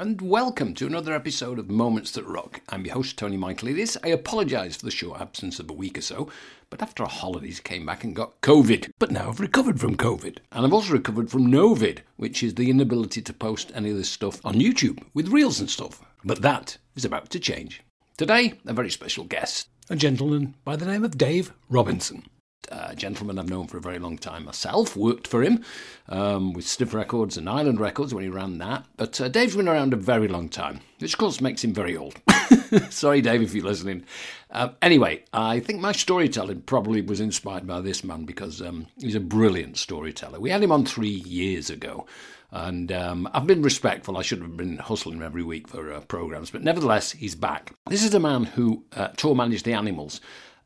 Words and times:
and 0.00 0.22
welcome 0.22 0.72
to 0.72 0.86
another 0.86 1.12
episode 1.12 1.58
of 1.58 1.68
Moments 1.68 2.12
That 2.12 2.24
Rock. 2.24 2.62
I'm 2.70 2.86
your 2.86 2.94
host, 2.94 3.18
Tony 3.18 3.36
Michaelides. 3.36 3.98
I 4.02 4.08
apologise 4.08 4.76
for 4.76 4.86
the 4.86 4.90
short 4.90 5.20
absence 5.20 5.60
of 5.60 5.68
a 5.68 5.74
week 5.74 5.98
or 5.98 6.00
so, 6.00 6.30
but 6.70 6.80
after 6.80 7.02
our 7.02 7.08
holidays 7.10 7.60
came 7.60 7.84
back 7.84 8.02
and 8.02 8.16
got 8.16 8.40
COVID. 8.40 8.92
But 8.98 9.10
now 9.10 9.28
I've 9.28 9.40
recovered 9.40 9.78
from 9.78 9.98
COVID, 9.98 10.38
and 10.52 10.64
I've 10.64 10.72
also 10.72 10.94
recovered 10.94 11.30
from 11.30 11.48
Novid, 11.48 11.98
which 12.16 12.42
is 12.42 12.54
the 12.54 12.70
inability 12.70 13.20
to 13.20 13.34
post 13.34 13.72
any 13.74 13.90
of 13.90 13.98
this 13.98 14.08
stuff 14.08 14.40
on 14.42 14.54
YouTube 14.54 15.04
with 15.12 15.28
reels 15.28 15.60
and 15.60 15.68
stuff. 15.68 16.00
But 16.24 16.40
that 16.40 16.78
is 16.96 17.04
about 17.04 17.28
to 17.28 17.38
change. 17.38 17.82
Today, 18.16 18.54
a 18.64 18.72
very 18.72 18.90
special 18.90 19.24
guest, 19.24 19.68
a 19.90 19.96
gentleman 19.96 20.54
by 20.64 20.76
the 20.76 20.86
name 20.86 21.04
of 21.04 21.18
Dave 21.18 21.52
Robinson 21.68 22.24
a 22.70 22.94
gentleman 22.94 23.38
I've 23.38 23.48
known 23.48 23.66
for 23.66 23.78
a 23.78 23.82
very 23.82 23.98
long 23.98 24.18
time 24.18 24.44
myself, 24.44 24.96
worked 24.96 25.26
for 25.26 25.42
him 25.42 25.64
um, 26.08 26.52
with 26.52 26.66
Stiff 26.66 26.94
Records 26.94 27.36
and 27.36 27.48
Island 27.48 27.80
Records 27.80 28.14
when 28.14 28.24
he 28.24 28.30
ran 28.30 28.58
that. 28.58 28.86
But 28.96 29.20
uh, 29.20 29.28
Dave's 29.28 29.56
been 29.56 29.68
around 29.68 29.92
a 29.92 29.96
very 29.96 30.28
long 30.28 30.48
time, 30.48 30.80
which 30.98 31.14
of 31.14 31.18
course 31.18 31.40
makes 31.40 31.64
him 31.64 31.72
very 31.72 31.96
old. 31.96 32.20
Sorry, 32.90 33.20
Dave, 33.20 33.42
if 33.42 33.54
you're 33.54 33.64
listening. 33.64 34.04
Uh, 34.50 34.70
anyway, 34.82 35.24
I 35.32 35.60
think 35.60 35.80
my 35.80 35.92
storytelling 35.92 36.62
probably 36.62 37.02
was 37.02 37.20
inspired 37.20 37.66
by 37.66 37.80
this 37.80 38.04
man 38.04 38.24
because 38.24 38.60
um, 38.60 38.86
he's 38.98 39.14
a 39.14 39.20
brilliant 39.20 39.76
storyteller. 39.76 40.40
We 40.40 40.50
had 40.50 40.62
him 40.62 40.72
on 40.72 40.84
three 40.84 41.08
years 41.08 41.70
ago. 41.70 42.06
And 42.52 42.90
um, 42.90 43.28
I've 43.32 43.46
been 43.46 43.62
respectful. 43.62 44.16
I 44.16 44.22
should 44.22 44.42
have 44.42 44.56
been 44.56 44.78
hustling 44.78 45.18
him 45.18 45.22
every 45.22 45.44
week 45.44 45.68
for 45.68 45.92
uh, 45.92 46.00
programs, 46.00 46.50
but 46.50 46.64
nevertheless, 46.64 47.12
he's 47.12 47.36
back. 47.36 47.74
This 47.88 48.02
is 48.02 48.12
a 48.12 48.18
man 48.18 48.42
who 48.42 48.82
uh, 48.96 49.08
tour 49.08 49.36
managed 49.36 49.64
the 49.64 49.72
Animals 49.72 50.20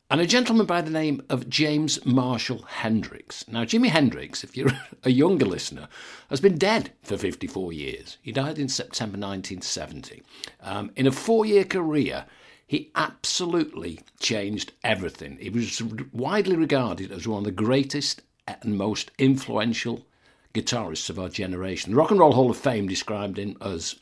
and 0.09 0.21
a 0.21 0.27
gentleman 0.27 0.67
by 0.67 0.81
the 0.81 0.91
name 0.91 1.23
of 1.29 1.49
James 1.49 2.05
Marshall 2.05 2.63
Hendrix. 2.67 3.47
Now, 3.47 3.63
Jimi 3.65 3.89
Hendrix, 3.89 4.43
if 4.43 4.55
you're 4.55 4.71
a 5.03 5.09
younger 5.09 5.45
listener, 5.45 5.87
has 6.29 6.39
been 6.39 6.57
dead 6.57 6.91
for 7.01 7.17
54 7.17 7.73
years. 7.73 8.17
He 8.21 8.31
died 8.31 8.59
in 8.59 8.69
September 8.69 9.17
1970. 9.17 10.21
Um, 10.61 10.91
in 10.95 11.07
a 11.07 11.11
four 11.11 11.45
year 11.45 11.63
career, 11.63 12.25
he 12.67 12.91
absolutely 12.95 13.99
changed 14.19 14.73
everything. 14.83 15.37
He 15.39 15.49
was 15.49 15.81
widely 16.13 16.55
regarded 16.55 17.11
as 17.11 17.27
one 17.27 17.39
of 17.39 17.45
the 17.45 17.51
greatest 17.51 18.21
and 18.47 18.77
most 18.77 19.11
influential 19.17 20.05
guitarists 20.53 21.09
of 21.09 21.19
our 21.19 21.29
generation. 21.29 21.91
The 21.91 21.97
Rock 21.97 22.11
and 22.11 22.19
Roll 22.19 22.33
Hall 22.33 22.51
of 22.51 22.57
Fame 22.57 22.87
described 22.87 23.37
him 23.37 23.57
as 23.59 23.95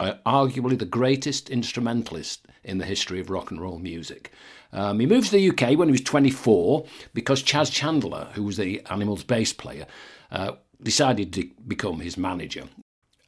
uh, 0.00 0.14
arguably 0.26 0.78
the 0.78 0.84
greatest 0.84 1.50
instrumentalist 1.50 2.46
in 2.62 2.78
the 2.78 2.84
history 2.84 3.20
of 3.20 3.30
rock 3.30 3.50
and 3.50 3.60
roll 3.60 3.78
music. 3.78 4.32
Um, 4.72 4.98
he 4.98 5.06
moved 5.06 5.30
to 5.30 5.32
the 5.32 5.50
UK 5.50 5.78
when 5.78 5.88
he 5.88 5.92
was 5.92 6.00
24 6.00 6.86
because 7.12 7.42
Chas 7.42 7.70
Chandler, 7.70 8.28
who 8.34 8.42
was 8.42 8.56
the 8.56 8.82
Animals 8.90 9.22
bass 9.22 9.52
player, 9.52 9.86
uh, 10.32 10.52
decided 10.82 11.32
to 11.34 11.48
become 11.66 12.00
his 12.00 12.16
manager. 12.16 12.64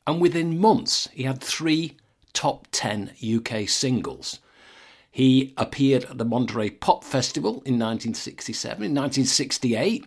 And 0.07 0.21
within 0.21 0.59
months, 0.59 1.09
he 1.13 1.23
had 1.23 1.41
three 1.41 1.97
top 2.33 2.69
10 2.73 3.13
UK 3.37 3.69
singles. 3.69 4.41
He 5.11 5.55
appeared 5.57 6.05
at 6.05 6.19
the 6.19 6.25
Monterey 6.25 6.71
Pop 6.71 7.03
Festival 7.03 7.63
in 7.65 7.79
1967. 7.79 8.75
In 8.77 8.95
1968, 8.95 10.05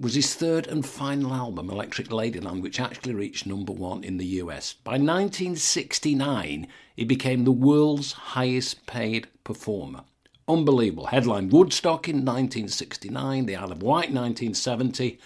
was 0.00 0.14
his 0.14 0.34
third 0.34 0.66
and 0.66 0.86
final 0.86 1.34
album, 1.34 1.68
Electric 1.68 2.08
Ladyland, 2.08 2.62
which 2.62 2.80
actually 2.80 3.12
reached 3.12 3.46
number 3.46 3.72
one 3.72 4.02
in 4.02 4.16
the 4.16 4.26
US. 4.26 4.72
By 4.72 4.92
1969, 4.92 6.66
he 6.96 7.04
became 7.04 7.44
the 7.44 7.52
world's 7.52 8.12
highest 8.12 8.86
paid 8.86 9.28
performer. 9.44 10.04
Unbelievable. 10.48 11.06
Headline 11.06 11.50
Woodstock 11.50 12.08
in 12.08 12.16
1969, 12.16 13.44
the 13.44 13.56
Isle 13.56 13.72
of 13.72 13.82
Wight 13.82 14.10
1970. 14.10 15.18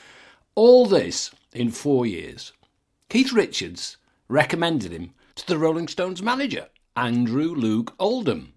All 0.57 0.87
this 0.87 1.31
in 1.53 1.71
four 1.71 2.05
years. 2.05 2.53
Keith 3.09 3.33
Richards 3.33 3.97
recommended 4.29 4.91
him 4.91 5.15
to 5.37 5.47
the 5.47 5.57
Rolling 5.57 5.87
Stones 5.87 6.21
manager, 6.21 6.67
Andrew 6.97 7.55
Loog 7.55 7.93
Oldham, 8.01 8.55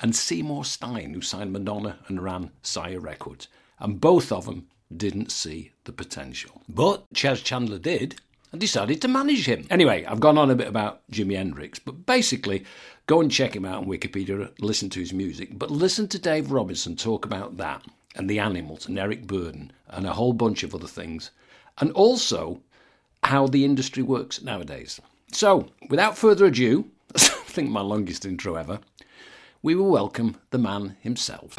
and 0.00 0.14
Seymour 0.14 0.64
Stein, 0.64 1.14
who 1.14 1.20
signed 1.20 1.52
Madonna 1.52 1.98
and 2.08 2.20
ran 2.20 2.50
Sire 2.62 3.00
Records. 3.00 3.46
And 3.78 4.00
both 4.00 4.32
of 4.32 4.44
them 4.44 4.66
didn't 4.96 5.32
see 5.32 5.72
the 5.84 5.92
potential. 5.92 6.62
But 6.68 7.04
Chas 7.14 7.40
Chandler 7.40 7.78
did 7.78 8.20
and 8.50 8.60
decided 8.60 9.00
to 9.02 9.08
manage 9.08 9.46
him. 9.46 9.66
Anyway, 9.70 10.04
I've 10.04 10.20
gone 10.20 10.38
on 10.38 10.50
a 10.50 10.54
bit 10.54 10.68
about 10.68 11.00
Jimi 11.10 11.36
Hendrix, 11.36 11.78
but 11.78 12.06
basically, 12.06 12.64
Go 13.06 13.20
and 13.20 13.30
check 13.30 13.56
him 13.56 13.64
out 13.64 13.78
on 13.78 13.86
Wikipedia, 13.86 14.50
listen 14.60 14.88
to 14.90 15.00
his 15.00 15.12
music. 15.12 15.58
But 15.58 15.70
listen 15.70 16.06
to 16.08 16.18
Dave 16.18 16.52
Robinson 16.52 16.94
talk 16.94 17.24
about 17.24 17.56
that 17.56 17.84
and 18.14 18.30
the 18.30 18.38
animals 18.38 18.86
and 18.86 18.98
Eric 18.98 19.26
Burdon 19.26 19.70
and 19.88 20.06
a 20.06 20.12
whole 20.12 20.32
bunch 20.32 20.62
of 20.62 20.74
other 20.74 20.86
things. 20.86 21.30
And 21.78 21.90
also 21.92 22.60
how 23.24 23.48
the 23.48 23.64
industry 23.64 24.02
works 24.02 24.42
nowadays. 24.42 25.00
So, 25.32 25.68
without 25.88 26.16
further 26.16 26.46
ado, 26.46 26.90
I 27.14 27.18
think 27.18 27.70
my 27.70 27.80
longest 27.80 28.24
intro 28.24 28.54
ever, 28.54 28.78
we 29.62 29.74
will 29.74 29.90
welcome 29.90 30.36
the 30.50 30.58
man 30.58 30.96
himself. 31.00 31.58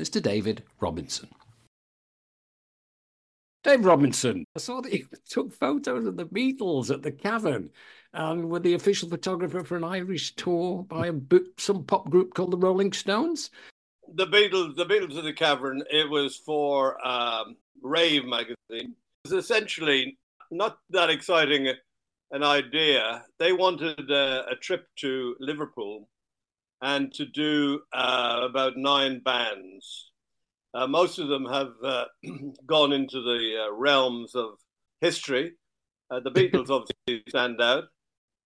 Mr. 0.00 0.22
David 0.22 0.62
Robinson. 0.80 1.28
Dave 3.62 3.84
Robinson, 3.84 4.46
I 4.56 4.58
saw 4.58 4.80
that 4.80 4.92
you 4.92 5.06
took 5.28 5.52
photos 5.52 6.06
of 6.06 6.16
the 6.16 6.24
Beatles 6.24 6.90
at 6.90 7.02
the 7.02 7.12
Cavern 7.12 7.68
and 8.14 8.48
were 8.48 8.60
the 8.60 8.72
official 8.72 9.10
photographer 9.10 9.62
for 9.62 9.76
an 9.76 9.84
Irish 9.84 10.34
tour 10.36 10.84
by 10.84 11.08
a, 11.08 11.12
some 11.58 11.84
pop 11.84 12.08
group 12.08 12.32
called 12.32 12.52
the 12.52 12.56
Rolling 12.56 12.94
Stones. 12.94 13.50
The 14.14 14.26
Beatles, 14.26 14.74
the 14.74 14.86
Beatles 14.86 15.18
at 15.18 15.24
the 15.24 15.34
Cavern, 15.34 15.82
it 15.90 16.08
was 16.08 16.36
for 16.36 17.06
um, 17.06 17.56
Rave 17.82 18.24
magazine. 18.24 18.56
It 18.70 18.88
was 19.24 19.32
essentially 19.32 20.18
not 20.50 20.78
that 20.88 21.10
exciting 21.10 21.72
an 22.30 22.42
idea. 22.42 23.26
They 23.38 23.52
wanted 23.52 24.10
a, 24.10 24.46
a 24.50 24.56
trip 24.56 24.86
to 25.00 25.36
Liverpool 25.38 26.08
and 26.82 27.12
to 27.14 27.26
do 27.26 27.80
uh, 27.92 28.40
about 28.42 28.76
nine 28.76 29.20
bands 29.20 30.10
uh, 30.72 30.86
most 30.86 31.18
of 31.18 31.28
them 31.28 31.46
have 31.46 31.72
uh, 31.82 32.04
gone 32.66 32.92
into 32.92 33.20
the 33.22 33.66
uh, 33.66 33.72
realms 33.74 34.34
of 34.34 34.58
history. 35.00 35.52
Uh, 36.10 36.20
the 36.20 36.30
Beatles 36.30 36.70
obviously 37.06 37.24
stand 37.28 37.60
out. 37.60 37.84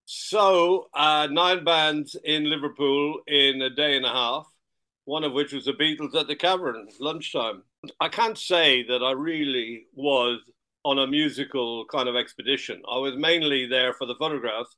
So, 0.06 0.88
uh, 0.94 1.28
nine 1.30 1.64
bands 1.64 2.16
in 2.24 2.48
Liverpool 2.48 3.20
in 3.26 3.62
a 3.62 3.70
day 3.70 3.96
and 3.96 4.04
a 4.04 4.10
half, 4.10 4.46
one 5.06 5.24
of 5.24 5.32
which 5.32 5.52
was 5.52 5.64
the 5.64 5.72
Beatles 5.72 6.14
at 6.14 6.26
the 6.26 6.36
Cavern, 6.36 6.88
lunchtime. 7.00 7.62
I 8.00 8.08
can't 8.08 8.36
say 8.36 8.82
that 8.84 9.02
I 9.02 9.12
really 9.12 9.86
was 9.94 10.40
on 10.84 10.98
a 10.98 11.06
musical 11.06 11.86
kind 11.86 12.08
of 12.08 12.16
expedition. 12.16 12.82
I 12.90 12.98
was 12.98 13.16
mainly 13.16 13.66
there 13.66 13.94
for 13.94 14.06
the 14.06 14.14
photographs. 14.16 14.76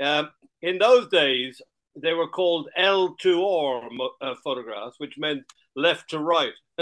Um, 0.00 0.30
in 0.62 0.78
those 0.78 1.08
days, 1.08 1.60
they 1.96 2.12
were 2.12 2.28
called 2.28 2.68
L2R 2.78 3.88
uh, 4.20 4.34
photographs, 4.42 4.96
which 4.98 5.18
meant 5.18 5.42
left 5.74 6.10
to 6.10 6.18
right. 6.18 6.52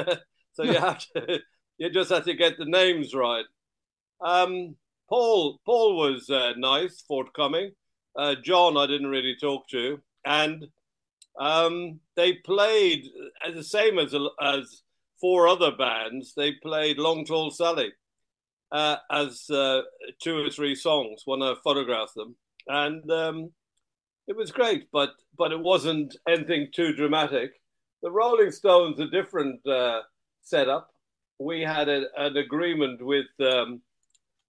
so 0.52 0.62
you 0.62 0.74
have 0.74 1.04
to, 1.14 1.40
you 1.78 1.90
just 1.90 2.10
have 2.10 2.24
to 2.24 2.34
get 2.34 2.58
the 2.58 2.64
names 2.64 3.14
right. 3.14 3.44
Um, 4.20 4.76
Paul, 5.08 5.60
Paul 5.64 5.96
was 5.96 6.28
uh, 6.30 6.52
nice, 6.56 7.02
forthcoming. 7.06 7.72
Uh, 8.16 8.34
John, 8.42 8.76
I 8.76 8.86
didn't 8.86 9.08
really 9.08 9.36
talk 9.40 9.68
to, 9.68 10.00
and 10.24 10.66
um, 11.38 12.00
they 12.16 12.34
played 12.34 13.04
uh, 13.44 13.50
the 13.50 13.62
same 13.62 13.98
as 13.98 14.14
as 14.40 14.82
four 15.20 15.48
other 15.48 15.70
bands. 15.70 16.32
They 16.34 16.52
played 16.52 16.98
Long 16.98 17.24
Tall 17.24 17.50
Sally 17.50 17.92
uh, 18.72 18.96
as 19.10 19.48
uh, 19.50 19.82
two 20.22 20.44
or 20.44 20.50
three 20.50 20.74
songs 20.74 21.22
when 21.26 21.42
I 21.42 21.54
photographed 21.62 22.14
them, 22.14 22.36
and 22.66 23.10
um, 23.10 23.50
it 24.26 24.36
was 24.36 24.50
great. 24.50 24.88
But 24.92 25.10
but 25.36 25.52
it 25.52 25.60
wasn't 25.60 26.16
anything 26.28 26.68
too 26.74 26.94
dramatic. 26.94 27.52
The 28.02 28.10
Rolling 28.10 28.50
Stones, 28.50 29.00
a 29.00 29.06
different 29.06 29.66
uh, 29.66 30.00
setup. 30.42 30.90
We 31.38 31.62
had 31.62 31.88
a, 31.88 32.04
an 32.16 32.36
agreement 32.36 33.04
with 33.04 33.26
um, 33.40 33.82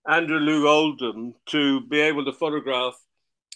Andrew 0.07 0.39
Loog 0.39 0.67
Oldham 0.67 1.33
to 1.47 1.81
be 1.87 1.99
able 1.99 2.23
to 2.25 2.33
photograph 2.33 2.95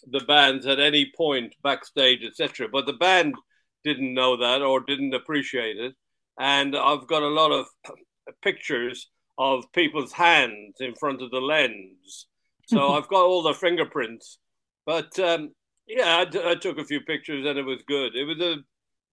the 0.10 0.20
bands 0.22 0.66
at 0.66 0.80
any 0.80 1.12
point 1.16 1.56
backstage, 1.64 2.24
etc. 2.24 2.68
But 2.72 2.86
the 2.86 2.94
band 2.94 3.36
didn't 3.84 4.14
know 4.14 4.38
that 4.38 4.62
or 4.62 4.82
didn't 4.82 5.14
appreciate 5.14 5.78
it. 5.78 5.96
And 6.40 6.76
I've 6.76 7.08
got 7.08 7.24
a 7.24 7.28
lot 7.28 7.52
of 7.52 7.68
pictures 8.44 9.10
of 9.38 9.72
people's 9.74 10.12
hands 10.12 10.76
in 10.80 10.96
front 10.96 11.22
of 11.22 11.32
the 11.32 11.42
lens. 11.42 12.28
So 12.68 12.90
I've 12.94 13.08
got 13.08 13.26
all 13.26 13.44
the 13.44 13.54
fingerprints. 13.54 14.40
But 14.86 15.18
um, 15.20 15.52
yeah, 15.94 16.24
I 16.46 16.56
took 16.56 16.78
a 16.78 16.86
few 16.86 17.02
pictures 17.02 17.46
and 17.46 17.60
it 17.60 17.66
was 17.66 17.82
good. 17.86 18.16
It 18.16 18.24
was 18.24 18.40
a 18.40 18.58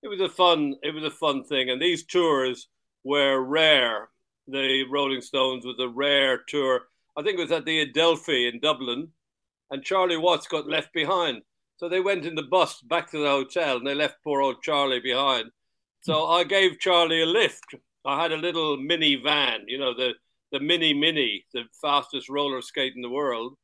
it 0.03 0.09
was 0.09 0.21
a 0.21 0.29
fun 0.29 0.77
it 0.83 0.95
was 0.95 1.05
a 1.05 1.11
fun 1.11 1.43
thing, 1.45 1.71
and 1.71 1.83
these 1.83 2.05
tours 2.05 2.69
were 3.03 3.41
rare. 3.41 4.11
The 4.47 4.85
Rolling 4.91 5.21
Stones 5.21 5.67
was 5.67 5.79
a 5.81 5.89
rare 5.89 6.39
tour. 6.49 6.83
I 7.17 7.23
think 7.23 7.39
it 7.39 7.43
was 7.43 7.53
at 7.53 7.65
the 7.65 7.81
Adelphi 7.81 8.47
in 8.47 8.61
Dublin, 8.61 9.09
and 9.71 9.83
Charlie 9.83 10.17
Watts 10.17 10.47
got 10.47 10.69
left 10.69 10.93
behind. 10.93 11.43
So 11.79 11.89
they 11.89 12.01
went 12.01 12.25
in 12.25 12.37
the 12.37 12.45
bus 12.45 12.81
back 12.83 13.11
to 13.11 13.19
the 13.19 13.29
hotel, 13.29 13.77
and 13.77 13.87
they 13.87 13.95
left 13.95 14.23
poor 14.23 14.41
old 14.41 14.63
Charlie 14.63 15.01
behind. 15.01 15.51
So 16.03 16.27
hmm. 16.27 16.33
I 16.33 16.45
gave 16.45 16.79
Charlie 16.79 17.23
a 17.23 17.27
lift. 17.27 17.75
I 18.07 18.23
had 18.23 18.31
a 18.33 18.37
little 18.37 18.77
mini 18.77 19.17
van, 19.17 19.65
you 19.67 19.79
know, 19.79 19.95
the 19.95 20.13
the 20.53 20.61
Mini 20.61 20.95
Mini, 20.95 21.45
the 21.53 21.65
fastest 21.83 22.29
roller 22.29 22.63
skate 22.63 22.95
in 22.95 23.03
the 23.03 23.11
world. 23.11 23.57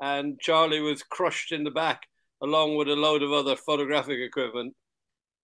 And 0.00 0.38
Charlie 0.38 0.80
was 0.80 1.02
crushed 1.02 1.50
in 1.50 1.64
the 1.64 1.70
back 1.70 2.02
along 2.42 2.76
with 2.76 2.88
a 2.88 2.96
load 2.96 3.22
of 3.22 3.32
other 3.32 3.56
photographic 3.56 4.18
equipment. 4.18 4.74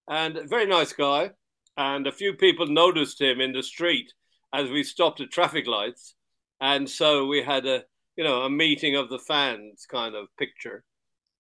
And 0.09 0.37
a 0.37 0.47
very 0.47 0.67
nice 0.67 0.93
guy. 0.93 1.31
And 1.77 2.07
a 2.07 2.13
few 2.13 2.35
people 2.35 2.67
noticed 2.67 3.21
him 3.21 3.41
in 3.41 3.53
the 3.53 3.63
street 3.63 4.13
as 4.53 4.69
we 4.69 4.83
stopped 4.83 5.21
at 5.21 5.31
traffic 5.31 5.67
lights. 5.67 6.15
And 6.61 6.89
so 6.91 7.27
we 7.27 7.43
had 7.43 7.67
a, 7.67 7.85
you 8.17 8.25
know, 8.25 8.43
a 8.43 8.51
meeting 8.51 8.97
of 8.97 9.09
the 9.09 9.21
fans 9.21 9.87
kind 9.89 10.17
of 10.17 10.27
picture. 10.39 10.83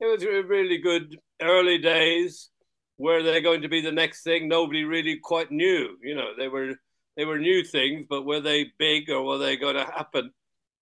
It 0.00 0.06
was 0.06 0.25
really 0.25 0.78
good 0.78 1.19
early 1.43 1.78
days. 1.78 2.50
Were 2.99 3.22
they 3.22 3.40
going 3.40 3.62
to 3.62 3.69
be 3.69 3.81
the 3.81 3.90
next 3.90 4.22
thing? 4.22 4.49
Nobody 4.49 4.84
really 4.84 5.19
quite 5.20 5.50
knew. 5.50 5.96
You 6.02 6.14
know, 6.14 6.31
they 6.38 6.46
were 6.46 6.75
they 7.16 7.25
were 7.25 7.38
new 7.38 7.64
things, 7.64 8.06
but 8.08 8.25
were 8.25 8.40
they 8.40 8.70
big 8.78 9.10
or 9.10 9.25
were 9.25 9.38
they 9.38 9.56
going 9.56 9.75
to 9.75 9.84
happen? 9.84 10.31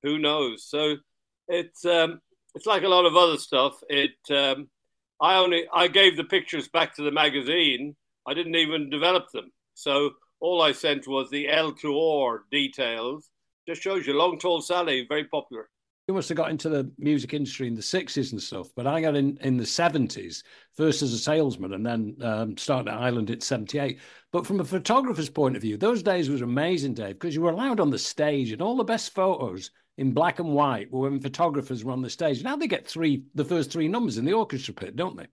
Who 0.02 0.18
knows? 0.18 0.66
So 0.68 0.96
it's 1.48 1.84
um, 1.86 2.20
it's 2.56 2.66
like 2.66 2.82
a 2.82 2.88
lot 2.88 3.06
of 3.06 3.16
other 3.16 3.38
stuff. 3.38 3.78
It 3.88 4.16
um, 4.30 4.68
I 5.20 5.36
only 5.36 5.66
I 5.72 5.86
gave 5.86 6.16
the 6.16 6.24
pictures 6.24 6.68
back 6.68 6.96
to 6.96 7.02
the 7.02 7.12
magazine. 7.12 7.94
I 8.26 8.34
didn't 8.34 8.56
even 8.56 8.90
develop 8.90 9.30
them. 9.32 9.52
So 9.74 10.10
all 10.40 10.60
I 10.60 10.72
sent 10.72 11.06
was 11.06 11.30
the 11.30 11.48
L 11.48 11.72
to 11.74 12.00
R 12.00 12.42
details. 12.50 13.30
Just 13.68 13.82
shows 13.82 14.06
you 14.06 14.14
Long 14.14 14.38
Tall 14.38 14.60
Sally, 14.60 15.06
very 15.08 15.24
popular 15.24 15.68
you 16.08 16.14
must 16.14 16.28
have 16.28 16.36
got 16.36 16.50
into 16.50 16.68
the 16.68 16.88
music 16.98 17.34
industry 17.34 17.66
in 17.66 17.74
the 17.74 17.82
60s 17.82 18.30
and 18.30 18.40
stuff, 18.40 18.68
but 18.76 18.86
I 18.86 19.00
got 19.00 19.16
in 19.16 19.36
in 19.40 19.56
the 19.56 19.64
70s, 19.64 20.44
first 20.76 21.02
as 21.02 21.12
a 21.12 21.18
salesman 21.18 21.72
and 21.72 21.84
then 21.84 22.16
um, 22.22 22.56
started 22.56 22.90
at 22.92 22.98
Island 22.98 23.30
at 23.30 23.42
78. 23.42 23.98
But 24.30 24.46
from 24.46 24.60
a 24.60 24.64
photographer's 24.64 25.30
point 25.30 25.56
of 25.56 25.62
view, 25.62 25.76
those 25.76 26.04
days 26.04 26.30
was 26.30 26.42
amazing, 26.42 26.94
Dave, 26.94 27.14
because 27.14 27.34
you 27.34 27.42
were 27.42 27.50
allowed 27.50 27.80
on 27.80 27.90
the 27.90 27.98
stage 27.98 28.52
and 28.52 28.62
all 28.62 28.76
the 28.76 28.84
best 28.84 29.14
photos 29.14 29.72
in 29.98 30.12
black 30.12 30.38
and 30.38 30.52
white 30.52 30.90
were 30.90 31.08
when 31.08 31.20
photographers 31.20 31.84
were 31.84 31.92
on 31.92 32.02
the 32.02 32.10
stage. 32.10 32.42
Now 32.42 32.56
they 32.56 32.66
get 32.66 32.86
three, 32.86 33.24
the 33.34 33.44
first 33.44 33.70
three 33.70 33.88
numbers 33.88 34.18
in 34.18 34.24
the 34.24 34.32
orchestra 34.32 34.74
pit, 34.74 34.96
don't 34.96 35.16
they? 35.16 35.26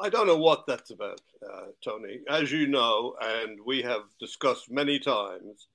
I 0.00 0.08
don't 0.08 0.26
know 0.26 0.36
what 0.36 0.66
that's 0.66 0.90
about, 0.90 1.20
uh, 1.48 1.66
Tony. 1.84 2.20
As 2.28 2.50
you 2.50 2.66
know, 2.66 3.14
and 3.20 3.58
we 3.64 3.82
have 3.82 4.02
discussed 4.18 4.70
many 4.70 4.98
times, 4.98 5.68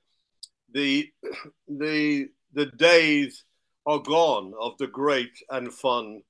the 0.73 1.09
the 1.67 2.27
the 2.53 2.65
days 2.65 3.43
are 3.85 3.99
gone 3.99 4.53
of 4.59 4.77
the 4.79 4.87
great 4.87 5.31
and 5.49 5.73
fun 5.73 6.21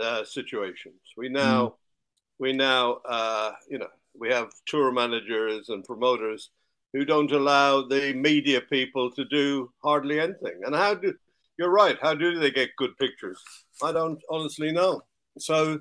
uh, 0.00 0.24
situations. 0.24 1.00
We 1.16 1.28
now, 1.28 1.66
mm. 1.66 1.74
we 2.38 2.52
now, 2.52 2.94
uh, 3.08 3.52
you 3.68 3.78
know, 3.78 3.88
we 4.18 4.30
have 4.30 4.50
tour 4.66 4.90
managers 4.90 5.68
and 5.68 5.84
promoters 5.84 6.50
who 6.92 7.04
don't 7.04 7.30
allow 7.32 7.82
the 7.82 8.12
media 8.14 8.60
people 8.60 9.10
to 9.12 9.24
do 9.26 9.70
hardly 9.82 10.20
anything. 10.20 10.60
And 10.64 10.74
how 10.74 10.94
do 10.94 11.14
you're 11.58 11.70
right? 11.70 11.96
How 12.00 12.14
do 12.14 12.38
they 12.38 12.50
get 12.50 12.76
good 12.76 12.96
pictures? 12.98 13.42
I 13.82 13.92
don't 13.92 14.20
honestly 14.30 14.72
know. 14.72 15.02
So, 15.38 15.80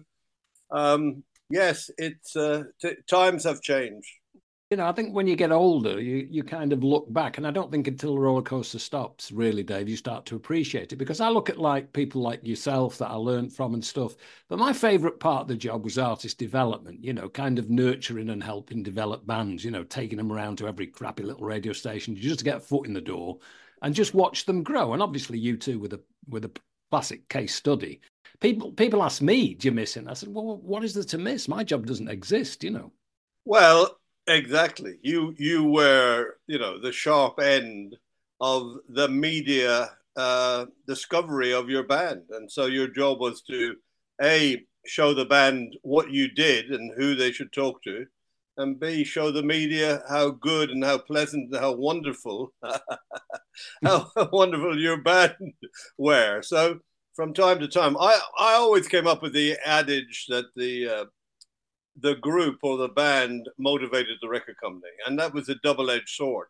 um, 0.71 1.23
yes, 1.49 1.89
it's 1.97 2.35
uh, 2.35 2.63
t- 2.81 2.95
times 3.07 3.43
have 3.43 3.61
changed 3.61 4.09
you 4.73 4.77
know, 4.77 4.87
I 4.87 4.91
think 4.91 5.13
when 5.13 5.27
you 5.27 5.35
get 5.35 5.51
older, 5.51 6.01
you 6.01 6.27
you 6.31 6.43
kind 6.43 6.73
of 6.73 6.83
look 6.83 7.05
back, 7.13 7.37
and 7.37 7.45
I 7.45 7.51
don't 7.51 7.71
think 7.71 7.87
until 7.87 8.15
the 8.15 8.21
roller 8.21 8.41
coaster 8.41 8.79
stops, 8.79 9.31
really, 9.31 9.61
Dave, 9.61 9.87
you 9.87 9.95
start 9.95 10.25
to 10.25 10.35
appreciate 10.35 10.91
it. 10.91 10.95
Because 10.95 11.21
I 11.21 11.29
look 11.29 11.47
at 11.47 11.59
like 11.59 11.93
people 11.93 12.23
like 12.23 12.43
yourself 12.43 12.97
that 12.97 13.11
I 13.11 13.13
learned 13.13 13.53
from 13.53 13.75
and 13.75 13.85
stuff. 13.85 14.15
But 14.49 14.57
my 14.57 14.73
favourite 14.73 15.19
part 15.19 15.43
of 15.43 15.47
the 15.47 15.55
job 15.55 15.83
was 15.83 15.99
artist 15.99 16.39
development. 16.39 17.03
You 17.03 17.13
know, 17.13 17.29
kind 17.29 17.59
of 17.59 17.69
nurturing 17.69 18.31
and 18.31 18.41
helping 18.41 18.81
develop 18.81 19.27
bands. 19.27 19.63
You 19.63 19.69
know, 19.69 19.83
taking 19.83 20.17
them 20.17 20.31
around 20.31 20.57
to 20.57 20.67
every 20.67 20.87
crappy 20.87 21.21
little 21.21 21.45
radio 21.45 21.71
station 21.71 22.15
just 22.15 22.39
to 22.39 22.45
get 22.45 22.57
a 22.57 22.59
foot 22.59 22.87
in 22.87 22.95
the 22.95 22.99
door 22.99 23.37
and 23.83 23.93
just 23.93 24.15
watch 24.15 24.47
them 24.47 24.63
grow. 24.63 24.93
And 24.93 25.03
obviously, 25.03 25.37
you 25.37 25.55
too, 25.55 25.77
with 25.77 25.93
a 25.93 26.01
with 26.27 26.45
a 26.45 26.51
classic 26.89 27.29
case 27.29 27.53
study. 27.53 28.01
People 28.39 28.71
people 28.71 29.03
ask 29.03 29.21
me, 29.21 29.53
"Do 29.53 29.67
you 29.67 29.71
miss 29.71 29.97
it?" 29.97 30.07
I 30.07 30.13
said, 30.13 30.33
"Well, 30.33 30.57
what 30.57 30.83
is 30.83 30.95
there 30.95 31.03
to 31.03 31.19
miss? 31.19 31.47
My 31.47 31.63
job 31.63 31.85
doesn't 31.85 32.09
exist." 32.09 32.63
You 32.63 32.71
know. 32.71 32.91
Well, 33.45 33.99
Exactly. 34.27 34.97
You 35.01 35.35
you 35.37 35.63
were 35.65 36.37
you 36.47 36.57
know 36.57 36.79
the 36.79 36.91
sharp 36.93 37.39
end 37.39 37.97
of 38.39 38.77
the 38.87 39.07
media 39.09 39.97
uh, 40.15 40.65
discovery 40.87 41.53
of 41.53 41.69
your 41.69 41.83
band, 41.83 42.23
and 42.29 42.49
so 42.49 42.65
your 42.67 42.87
job 42.87 43.19
was 43.19 43.41
to 43.43 43.75
a 44.21 44.63
show 44.85 45.13
the 45.13 45.25
band 45.25 45.75
what 45.81 46.09
you 46.11 46.29
did 46.29 46.67
and 46.71 46.93
who 46.95 47.15
they 47.15 47.31
should 47.33 47.51
talk 47.51 47.83
to, 47.83 48.05
and 48.57 48.79
b 48.79 49.03
show 49.03 49.29
the 49.31 49.43
media 49.43 50.01
how 50.07 50.29
good 50.29 50.69
and 50.69 50.83
how 50.85 50.97
pleasant 50.99 51.51
and 51.53 51.59
how 51.61 51.73
wonderful 51.73 52.53
how 53.83 54.09
wonderful 54.31 54.77
your 54.79 54.97
band 54.97 55.35
were. 55.97 56.41
So 56.41 56.79
from 57.15 57.33
time 57.33 57.59
to 57.59 57.67
time, 57.67 57.97
I 57.97 58.19
I 58.39 58.53
always 58.53 58.87
came 58.87 59.07
up 59.07 59.21
with 59.21 59.33
the 59.33 59.57
adage 59.65 60.25
that 60.29 60.45
the 60.55 60.87
uh, 60.87 61.05
the 61.99 62.15
group 62.15 62.59
or 62.63 62.77
the 62.77 62.89
band 62.89 63.47
motivated 63.57 64.17
the 64.21 64.29
record 64.29 64.55
company, 64.61 64.91
and 65.05 65.17
that 65.19 65.33
was 65.33 65.49
a 65.49 65.55
double-edged 65.63 66.09
sword. 66.09 66.47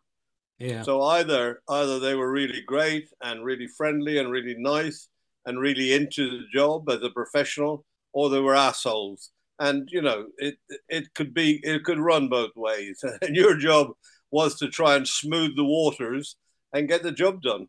Yeah. 0.58 0.82
So 0.82 1.02
either 1.02 1.60
either 1.68 1.98
they 1.98 2.14
were 2.14 2.30
really 2.30 2.62
great 2.66 3.08
and 3.22 3.44
really 3.44 3.66
friendly 3.66 4.18
and 4.18 4.30
really 4.30 4.54
nice 4.56 5.08
and 5.46 5.60
really 5.60 5.92
into 5.92 6.30
the 6.30 6.44
job 6.52 6.88
as 6.88 7.02
a 7.02 7.10
professional, 7.10 7.84
or 8.12 8.30
they 8.30 8.40
were 8.40 8.54
assholes. 8.54 9.30
And 9.58 9.88
you 9.90 10.02
know, 10.02 10.26
it 10.38 10.56
it 10.88 11.12
could 11.14 11.34
be 11.34 11.60
it 11.62 11.84
could 11.84 11.98
run 11.98 12.28
both 12.28 12.52
ways. 12.56 13.02
And 13.22 13.36
your 13.36 13.56
job 13.56 13.88
was 14.30 14.56
to 14.58 14.68
try 14.68 14.96
and 14.96 15.06
smooth 15.06 15.56
the 15.56 15.64
waters 15.64 16.36
and 16.72 16.88
get 16.88 17.02
the 17.02 17.12
job 17.12 17.42
done, 17.42 17.66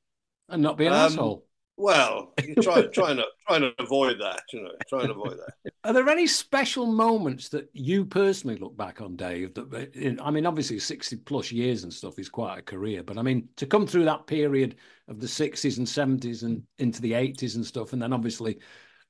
and 0.50 0.62
not 0.62 0.78
be 0.78 0.86
an 0.86 0.94
um, 0.94 1.00
asshole. 1.00 1.45
Well, 1.78 2.34
try, 2.62 2.84
trying 2.88 3.18
to 3.18 3.26
trying 3.48 3.62
to 3.62 3.74
avoid 3.80 4.20
that, 4.22 4.44
you 4.54 4.62
know, 4.62 4.72
trying 4.88 5.08
to 5.08 5.14
avoid 5.14 5.38
that. 5.38 5.74
Are 5.84 5.94
there 5.94 6.08
any 6.08 6.26
special 6.26 6.86
moments 6.86 7.50
that 7.50 7.70
you 7.74 8.06
personally 8.06 8.56
look 8.58 8.78
back 8.78 9.02
on, 9.02 9.18
Dave? 9.18 9.54
That 9.56 10.18
I 10.24 10.32
mean, 10.32 10.46
obviously, 10.46 10.80
sixty 10.80 11.18
plus 11.18 11.52
years 11.52 11.84
and 11.84 11.94
stuff 11.94 12.18
is 12.18 12.30
quite 12.30 12.60
a 12.60 12.62
career, 12.62 13.04
but 13.04 13.18
I 13.18 13.22
mean, 13.22 13.50
to 13.58 13.66
come 13.66 13.86
through 13.86 14.06
that 14.06 14.26
period 14.26 14.76
of 15.10 15.20
the 15.20 15.28
sixties 15.28 15.78
and 15.78 15.88
seventies 15.88 16.44
and 16.44 16.64
into 16.78 17.02
the 17.02 17.14
eighties 17.14 17.58
and 17.58 17.66
stuff, 17.66 17.92
and 17.92 18.02
then 18.02 18.14
obviously 18.14 18.60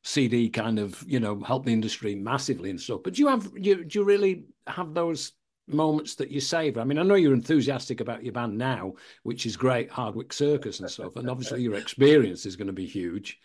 CD 0.04 0.50
kind 0.50 0.80
of 0.80 1.04
you 1.08 1.20
know 1.20 1.40
helped 1.42 1.66
the 1.66 1.74
industry 1.74 2.16
massively 2.16 2.72
and 2.72 2.82
stuff. 2.82 3.02
But 3.04 3.14
do 3.14 3.22
you 3.22 3.28
have 3.28 3.50
you 3.56 3.84
do 3.84 4.00
you 4.00 4.06
really 4.06 4.46
have 4.68 4.94
those 4.94 5.34
moments 5.68 6.16
that 6.16 6.32
you 6.32 6.40
savor? 6.40 6.80
I 6.80 6.84
mean, 6.84 6.98
I 6.98 7.04
know 7.04 7.16
you're 7.16 7.34
enthusiastic 7.34 8.02
about 8.02 8.24
your 8.24 8.34
band 8.34 8.58
now, 8.58 8.94
which 9.24 9.46
is 9.46 9.58
great, 9.58 9.90
Hardwicke 9.90 10.34
Circus 10.34 10.80
and 10.80 10.90
stuff, 10.90 11.16
and 11.16 11.30
obviously 11.30 11.62
your 11.62 11.76
experience 11.80 12.46
is 12.46 12.56
going 12.56 12.68
to 12.68 12.74
be 12.74 12.86
huge. 12.86 13.40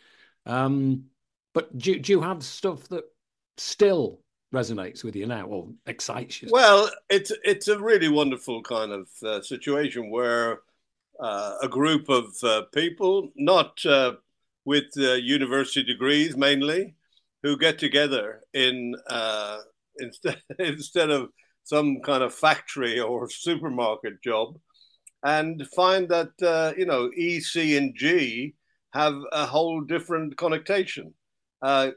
Um, 0.47 1.05
but 1.53 1.77
do, 1.77 1.99
do 1.99 2.13
you 2.13 2.21
have 2.21 2.43
stuff 2.43 2.89
that 2.89 3.05
still 3.57 4.21
resonates 4.55 5.05
with 5.05 5.17
you 5.17 5.27
now 5.27 5.47
or 5.47 5.69
excites 5.87 6.43
you? 6.43 6.49
Well, 6.51 6.91
it's 7.09 7.33
it's 7.45 7.69
a 7.69 7.79
really 7.79 8.09
wonderful 8.09 8.63
kind 8.63 8.93
of 8.93 9.09
uh, 9.23 9.43
situation 9.43 10.11
where 10.11 10.61
uh, 11.21 11.57
a 11.63 11.69
group 11.69 12.09
of 12.09 12.33
uh, 12.43 12.63
people, 12.73 13.31
not 13.37 13.85
uh, 13.85 14.15
with 14.65 14.87
uh, 14.97 15.13
university 15.13 15.83
degrees 15.83 16.37
mainly, 16.37 16.95
who 17.43 17.57
get 17.57 17.79
together 17.79 18.43
in 18.55 18.95
uh, 19.09 19.59
instead 19.99 20.41
instead 20.59 21.11
of 21.11 21.31
some 21.65 22.01
kind 22.01 22.23
of 22.23 22.35
factory 22.35 22.99
or 23.01 23.29
supermarket 23.29 24.23
job 24.23 24.57
and 25.23 25.67
find 25.75 26.09
that 26.09 26.31
uh, 26.43 26.73
you 26.77 26.87
know 26.87 27.11
E, 27.17 27.41
C, 27.41 27.77
and 27.77 27.95
G 27.95 28.55
have 28.93 29.15
a 29.33 29.47
whole 29.47 29.81
different 29.83 30.37
connotation. 30.37 31.15
Uh, 31.63 31.91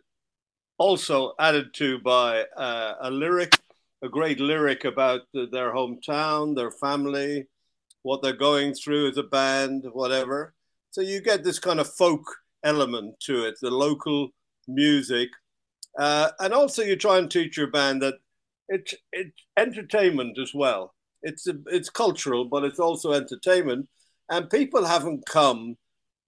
also 0.78 1.34
added 1.40 1.74
to 1.74 2.00
by 2.00 2.44
uh, 2.58 2.96
a 3.02 3.10
lyric, 3.10 3.58
a 4.02 4.10
great 4.10 4.40
lyric 4.40 4.86
about 4.86 5.22
the, 5.34 5.48
their 5.52 5.74
hometown, 5.74 6.56
their 6.56 6.72
family, 6.72 7.48
what 8.02 8.22
they're 8.22 8.34
going 8.34 8.74
through 8.74 9.10
as 9.10 9.18
a 9.18 9.24
band, 9.24 9.86
whatever. 9.94 10.54
So 10.92 11.02
you 11.02 11.22
get 11.22 11.44
this 11.44 11.60
kind 11.60 11.80
of 11.80 11.88
folk 11.94 12.24
element 12.64 13.20
to 13.22 13.46
it, 13.46 13.56
the 13.62 13.72
local 13.72 14.30
music, 14.68 15.30
uh, 15.98 16.30
and 16.40 16.54
also 16.54 16.82
you 16.82 16.96
try 16.96 17.18
and 17.18 17.30
teach 17.30 17.56
your 17.56 17.68
band 17.72 18.02
that 18.02 18.16
it's 18.70 18.94
it's 19.12 19.42
entertainment 19.58 20.38
as 20.40 20.54
well. 20.54 20.94
It's 21.22 21.48
a, 21.48 21.56
it's 21.68 21.90
cultural, 21.90 22.46
but 22.46 22.64
it's 22.64 22.80
also 22.80 23.14
entertainment, 23.14 23.88
and 24.30 24.50
people 24.50 24.86
haven't 24.86 25.26
come 25.26 25.78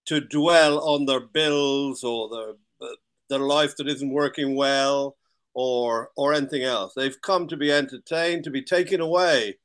to 0.05 0.21
dwell 0.21 0.79
on 0.79 1.05
their 1.05 1.19
bills 1.19 2.03
or 2.03 2.29
their 2.29 2.89
their 3.29 3.39
life 3.39 3.75
that 3.77 3.87
isn't 3.87 4.11
working 4.11 4.55
well 4.55 5.17
or 5.53 6.11
or 6.15 6.33
anything 6.33 6.63
else. 6.63 6.93
They've 6.95 7.21
come 7.21 7.47
to 7.47 7.57
be 7.57 7.71
entertained, 7.71 8.43
to 8.43 8.51
be 8.51 8.61
taken 8.61 9.01
away 9.01 9.57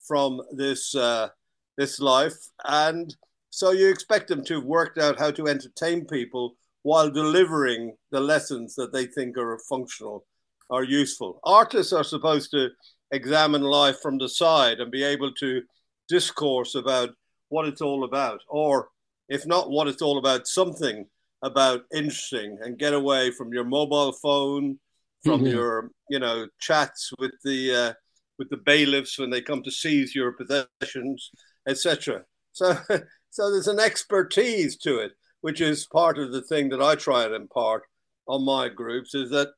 from 0.00 0.42
this 0.52 0.94
uh, 0.94 1.28
this 1.76 2.00
life, 2.00 2.50
and 2.64 3.14
so 3.50 3.70
you 3.70 3.88
expect 3.88 4.28
them 4.28 4.44
to 4.44 4.54
have 4.54 4.64
worked 4.64 4.98
out 4.98 5.18
how 5.18 5.30
to 5.30 5.48
entertain 5.48 6.04
people 6.04 6.56
while 6.82 7.10
delivering 7.10 7.96
the 8.10 8.20
lessons 8.20 8.74
that 8.76 8.92
they 8.92 9.06
think 9.06 9.36
are 9.38 9.58
functional 9.58 10.24
are 10.70 10.84
useful. 10.84 11.40
Artists 11.44 11.92
are 11.92 12.04
supposed 12.04 12.50
to 12.52 12.70
examine 13.10 13.62
life 13.62 14.00
from 14.00 14.18
the 14.18 14.28
side 14.28 14.80
and 14.80 14.90
be 14.90 15.04
able 15.04 15.32
to 15.34 15.62
discourse 16.08 16.74
about 16.74 17.10
what 17.48 17.66
it's 17.66 17.80
all 17.80 18.04
about, 18.04 18.40
or 18.48 18.88
if 19.28 19.46
not 19.46 19.70
what 19.70 19.88
it's 19.88 20.02
all 20.02 20.18
about, 20.18 20.46
something 20.46 21.06
about 21.42 21.82
interesting 21.94 22.58
and 22.62 22.78
get 22.78 22.94
away 22.94 23.30
from 23.30 23.52
your 23.52 23.64
mobile 23.64 24.12
phone, 24.12 24.78
from 25.24 25.40
mm-hmm. 25.40 25.54
your 25.54 25.90
you 26.10 26.18
know 26.18 26.46
chats 26.58 27.12
with 27.18 27.32
the 27.44 27.74
uh, 27.74 27.92
with 28.38 28.48
the 28.50 28.56
bailiffs 28.56 29.18
when 29.18 29.30
they 29.30 29.40
come 29.40 29.62
to 29.62 29.70
seize 29.70 30.14
your 30.14 30.32
possessions, 30.32 31.30
etc. 31.68 32.22
So 32.52 32.76
so 33.30 33.50
there's 33.50 33.68
an 33.68 33.80
expertise 33.80 34.76
to 34.78 34.98
it, 34.98 35.12
which 35.40 35.60
is 35.60 35.86
part 35.86 36.18
of 36.18 36.32
the 36.32 36.42
thing 36.42 36.68
that 36.70 36.82
I 36.82 36.94
try 36.94 37.24
and 37.24 37.34
impart 37.34 37.82
on 38.28 38.44
my 38.44 38.68
groups 38.68 39.14
is 39.14 39.30
that 39.30 39.50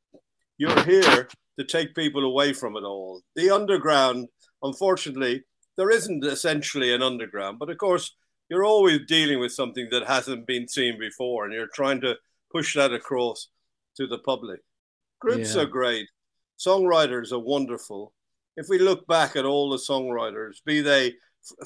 you're 0.58 0.84
here 0.84 1.28
to 1.58 1.64
take 1.64 1.94
people 1.94 2.24
away 2.24 2.52
from 2.52 2.76
it 2.76 2.82
all. 2.82 3.22
The 3.36 3.50
underground, 3.50 4.28
unfortunately, 4.62 5.44
there 5.76 5.90
isn't 5.90 6.24
essentially 6.24 6.92
an 6.92 7.02
underground, 7.02 7.58
but 7.58 7.70
of 7.70 7.78
course 7.78 8.14
you're 8.50 8.64
always 8.64 9.00
dealing 9.06 9.38
with 9.38 9.52
something 9.52 9.88
that 9.90 10.06
hasn't 10.06 10.46
been 10.46 10.68
seen 10.68 10.98
before 10.98 11.44
and 11.44 11.54
you're 11.54 11.68
trying 11.72 12.00
to 12.00 12.16
push 12.50 12.74
that 12.74 12.92
across 12.92 13.48
to 13.96 14.06
the 14.06 14.18
public. 14.18 14.60
Groups 15.20 15.54
yeah. 15.54 15.62
are 15.62 15.66
great. 15.66 16.08
Songwriters 16.58 17.32
are 17.32 17.38
wonderful. 17.38 18.12
If 18.56 18.68
we 18.68 18.78
look 18.78 19.06
back 19.06 19.36
at 19.36 19.44
all 19.44 19.70
the 19.70 19.76
songwriters, 19.76 20.56
be 20.64 20.80
they 20.80 21.14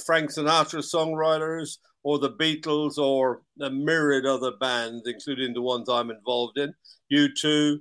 Frank 0.05 0.31
Sinatra 0.31 0.81
songwriters 0.83 1.79
or 2.03 2.19
the 2.19 2.33
Beatles 2.33 2.99
or 2.99 3.43
a 3.61 3.71
myriad 3.71 4.27
other 4.27 4.53
bands, 4.61 5.07
including 5.07 5.55
the 5.55 5.63
ones 5.63 5.89
I'm 5.89 6.11
involved 6.11 6.59
in, 6.59 6.75
U2, 7.13 7.79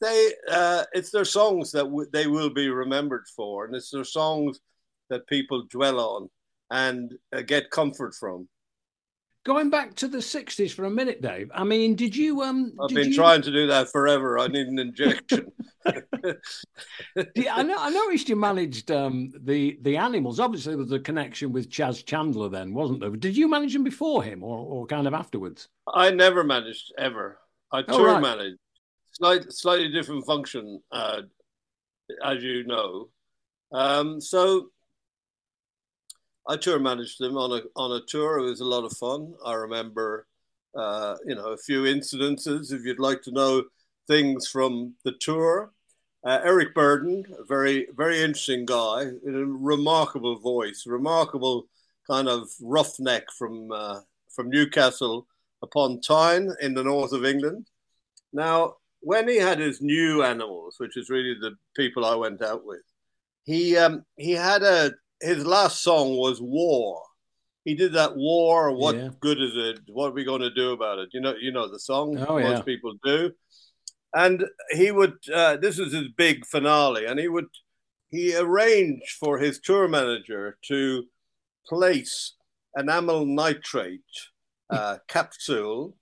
they 0.00 0.32
uh, 0.50 0.84
it's 0.92 1.10
their 1.10 1.24
songs 1.24 1.72
that 1.72 1.84
w- 1.84 2.08
they 2.12 2.26
will 2.26 2.50
be 2.50 2.68
remembered 2.68 3.26
for, 3.36 3.64
and 3.64 3.74
it's 3.74 3.90
their 3.90 4.04
songs 4.04 4.60
that 5.10 5.26
people 5.26 5.64
dwell 5.70 6.00
on 6.00 6.30
and 6.70 7.14
uh, 7.34 7.42
get 7.42 7.70
comfort 7.70 8.14
from. 8.14 8.48
Going 9.44 9.70
back 9.70 9.94
to 9.96 10.08
the 10.08 10.18
'60s 10.18 10.72
for 10.72 10.84
a 10.84 10.90
minute, 10.90 11.22
Dave. 11.22 11.50
I 11.54 11.64
mean, 11.64 11.94
did 11.94 12.14
you? 12.14 12.42
Um, 12.42 12.72
I've 12.80 12.88
did 12.88 12.94
been 12.96 13.08
you... 13.08 13.14
trying 13.14 13.42
to 13.42 13.50
do 13.50 13.66
that 13.68 13.90
forever. 13.90 14.38
I 14.38 14.48
need 14.48 14.66
an 14.66 14.78
injection. 14.78 15.50
yeah, 17.34 17.54
I, 17.54 17.62
know, 17.62 17.76
I 17.78 17.88
noticed 17.88 18.28
you 18.28 18.36
managed 18.36 18.90
um, 18.90 19.32
the 19.40 19.78
the 19.80 19.96
animals. 19.96 20.40
Obviously, 20.40 20.72
there 20.72 20.82
was 20.82 20.92
a 20.92 20.98
connection 20.98 21.52
with 21.52 21.70
Chas 21.70 22.02
Chandler 22.02 22.50
then, 22.50 22.74
wasn't 22.74 23.00
there? 23.00 23.10
Did 23.10 23.36
you 23.36 23.48
manage 23.48 23.72
them 23.72 23.84
before 23.84 24.22
him, 24.22 24.44
or, 24.44 24.58
or 24.58 24.86
kind 24.86 25.06
of 25.06 25.14
afterwards? 25.14 25.68
I 25.92 26.10
never 26.10 26.44
managed 26.44 26.92
ever. 26.98 27.38
I 27.72 27.78
oh, 27.88 27.96
tour 27.96 28.12
right. 28.12 28.20
managed, 28.20 28.58
slight, 29.20 29.52
slightly 29.52 29.88
different 29.90 30.24
function, 30.26 30.80
uh, 30.90 31.22
as 32.24 32.42
you 32.42 32.64
know. 32.64 33.08
Um, 33.72 34.20
so 34.20 34.70
I 36.48 36.56
tour 36.56 36.78
managed 36.78 37.20
them 37.20 37.36
on 37.36 37.52
a 37.52 37.62
on 37.76 37.92
a 37.92 38.04
tour. 38.06 38.38
It 38.38 38.42
was 38.42 38.60
a 38.60 38.64
lot 38.64 38.84
of 38.84 38.96
fun. 38.96 39.34
I 39.44 39.52
remember, 39.52 40.26
uh, 40.74 41.16
you 41.26 41.34
know, 41.34 41.48
a 41.48 41.58
few 41.58 41.82
incidences. 41.82 42.72
If 42.72 42.84
you'd 42.84 42.98
like 42.98 43.22
to 43.22 43.30
know 43.30 43.64
things 44.08 44.48
from 44.48 44.94
the 45.04 45.12
tour, 45.12 45.72
uh, 46.24 46.40
Eric 46.42 46.74
Burdon, 46.74 47.24
a 47.38 47.44
very 47.44 47.88
very 47.94 48.20
interesting 48.22 48.64
guy, 48.64 49.02
a 49.02 49.30
remarkable 49.30 50.38
voice, 50.38 50.84
remarkable 50.86 51.66
kind 52.10 52.28
of 52.28 52.48
roughneck 52.60 53.30
from 53.38 53.70
uh, 53.70 54.00
from 54.34 54.48
Newcastle 54.48 55.26
upon 55.62 56.00
Tyne 56.00 56.50
in 56.62 56.72
the 56.72 56.82
north 56.82 57.12
of 57.12 57.26
England. 57.26 57.66
Now, 58.32 58.76
when 59.00 59.28
he 59.28 59.36
had 59.36 59.58
his 59.58 59.80
new 59.80 60.22
animals, 60.22 60.76
which 60.78 60.96
is 60.96 61.10
really 61.10 61.34
the 61.40 61.52
people 61.76 62.04
I 62.04 62.14
went 62.14 62.42
out 62.42 62.64
with, 62.64 62.82
he 63.44 63.76
um, 63.76 64.04
he 64.16 64.32
had 64.32 64.62
a 64.62 64.92
his 65.20 65.44
last 65.44 65.82
song 65.82 66.16
was 66.16 66.40
War. 66.40 67.02
He 67.64 67.74
did 67.74 67.92
that 67.92 68.16
war. 68.16 68.74
What 68.74 68.96
yeah. 68.96 69.10
good 69.20 69.40
is 69.40 69.52
it? 69.54 69.80
What 69.88 70.08
are 70.08 70.14
we 70.14 70.24
going 70.24 70.40
to 70.40 70.54
do 70.54 70.72
about 70.72 70.98
it? 70.98 71.10
You 71.12 71.20
know, 71.20 71.34
you 71.38 71.52
know 71.52 71.70
the 71.70 71.78
song. 71.78 72.16
Oh, 72.26 72.38
most 72.38 72.58
yeah. 72.58 72.62
people 72.62 72.94
do. 73.04 73.32
And 74.14 74.44
he 74.70 74.90
would. 74.90 75.14
Uh, 75.32 75.56
this 75.56 75.78
was 75.78 75.92
his 75.92 76.08
big 76.16 76.46
finale, 76.46 77.06
and 77.06 77.18
he 77.18 77.28
would. 77.28 77.46
He 78.08 78.36
arranged 78.36 79.12
for 79.20 79.38
his 79.38 79.60
tour 79.60 79.86
manager 79.88 80.58
to 80.68 81.04
place 81.66 82.34
an 82.74 82.88
amyl 82.88 83.24
nitrate 83.24 84.00
uh, 84.68 84.98
capsule 85.06 85.96